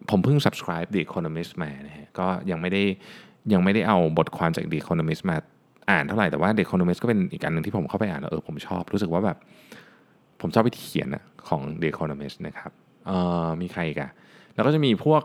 [0.10, 2.84] ผมเพิ่ง subscribe The Economist มานะฮะก็ยังไม่ได้
[3.54, 5.38] ยังไม่ได้เอาบทความจาก The Economist มา
[5.90, 9.38] อ่านเท่าไหร่แต่ว่า The Economist ก็เป็นอีกอันหนึ่งที่ผมเข้าไปอ่านแล้วเออผมชอบรู้สึกว่าแบบ
[10.42, 12.72] ผมชอบวิธีเขียนนะของ The Economist นะครับ
[13.06, 14.12] เอ่อมีใครอีกอะ
[14.54, 15.22] แล้วก็จะมีพวก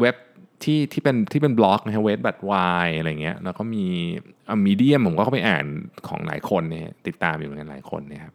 [0.00, 0.16] เว็บ
[0.64, 3.84] ที่ที่เป็นที่เป็นบล็อกนะฮะเว็บบัตวายอะไรเงี้ยแล้วก็มี
[4.66, 5.64] มีเดียมผมก็เข้าไปอ่าน
[6.08, 8.34] ของหลายคนเนี่ยติดตามอยู่เหมือนกันหลายคนนะครับ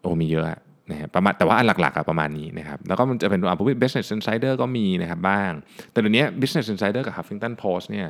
[0.00, 0.46] โอ้มีเยอะ
[0.90, 5.52] นะฮะประมาณแต่ว่าอันหลักๆอะประมาณนี้นะครับแล้วก็มันจะเป็นอ่า Business Insider ก็มีนะครับบ้าง
[5.90, 8.06] แต่เดี๋ยวนี้ Business Insider กับ Huffington Post เนี่ย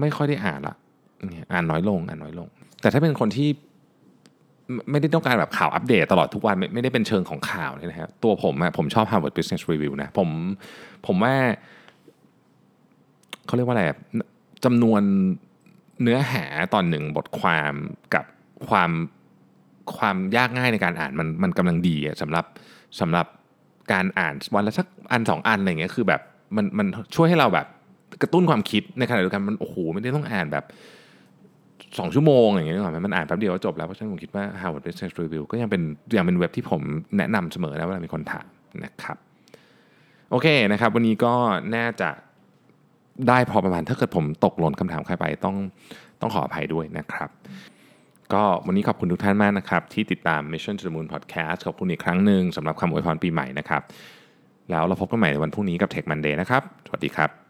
[0.00, 0.76] ไม่ค่อยได้อ่านละ
[1.52, 2.48] อ่านน้อยลงอ่านน้อยลง
[2.80, 3.48] แต่ถ้าเป็นคนที่
[4.90, 10.28] ไม่ได้ต้องการแบบข่าวอัปเดตตลอดทุกวันไม่ไม่ได้เป็นเชิงของข่าวเนี่ยนะฮะตัวผมอะผมชอบ Harvard Business Review นะผม
[11.06, 11.34] ผมว่า
[13.46, 13.84] เขาเรียกว่าอะไร
[14.64, 15.02] จำนวน
[16.02, 17.72] เนื้อหาตอนหนึ่งบทความ
[18.14, 18.24] กับ
[18.68, 18.90] ความ
[19.96, 22.44] ความยากง่ายในการอ่านมันมันกำลังดีสำหรับ
[23.00, 23.26] สำหรับ
[23.92, 26.20] การอ่านวันละสักอันสองอันอะไรเงี้ยคือแบบ
[26.56, 27.66] มันมันช่วยให้เราแบบ
[28.22, 30.64] กระตุ้นความคิดในขณะเดียวกันมันโอ้โหไม่ได้ต้องอ่านแบบ
[31.98, 35.82] สองชั่วโมงอย่างเงี้ยหรอมันอ่านแป๊บเดียวก็จบแล้ว เพราะฉะนั้นผมคิดว่า Harvard Business Review ก็ยังเป็น
[36.16, 36.82] ยังเป็นเว็บที่ผม
[37.18, 38.46] แนะนำเสมอนะเวลามีคนถาม
[38.84, 39.16] นะครับ
[40.30, 41.34] โอเคนะครับ วันนี้ก็
[41.76, 42.10] น่าจะ
[43.28, 45.56] ได้พอประมาณถ้าเกิดผมตกหล่นคำถามใครไปต้อง
[46.20, 47.30] ต้องขออภัยด้วยนะครับ
[48.32, 53.82] ก็วันนี้ขอบคุณทุกท่านมากนะครับ ที่ติดตาม Mission to the Moon Podcast ขอบคุณอีกครั้งหนึ่งสำหรับคำอวยพรปีใหม่นะครับ
[54.70, 57.41] แล้วเราพบกันใหม่ในวันพรุ่งนี้กับ Tech Monday นะครับ สวัสดีครับ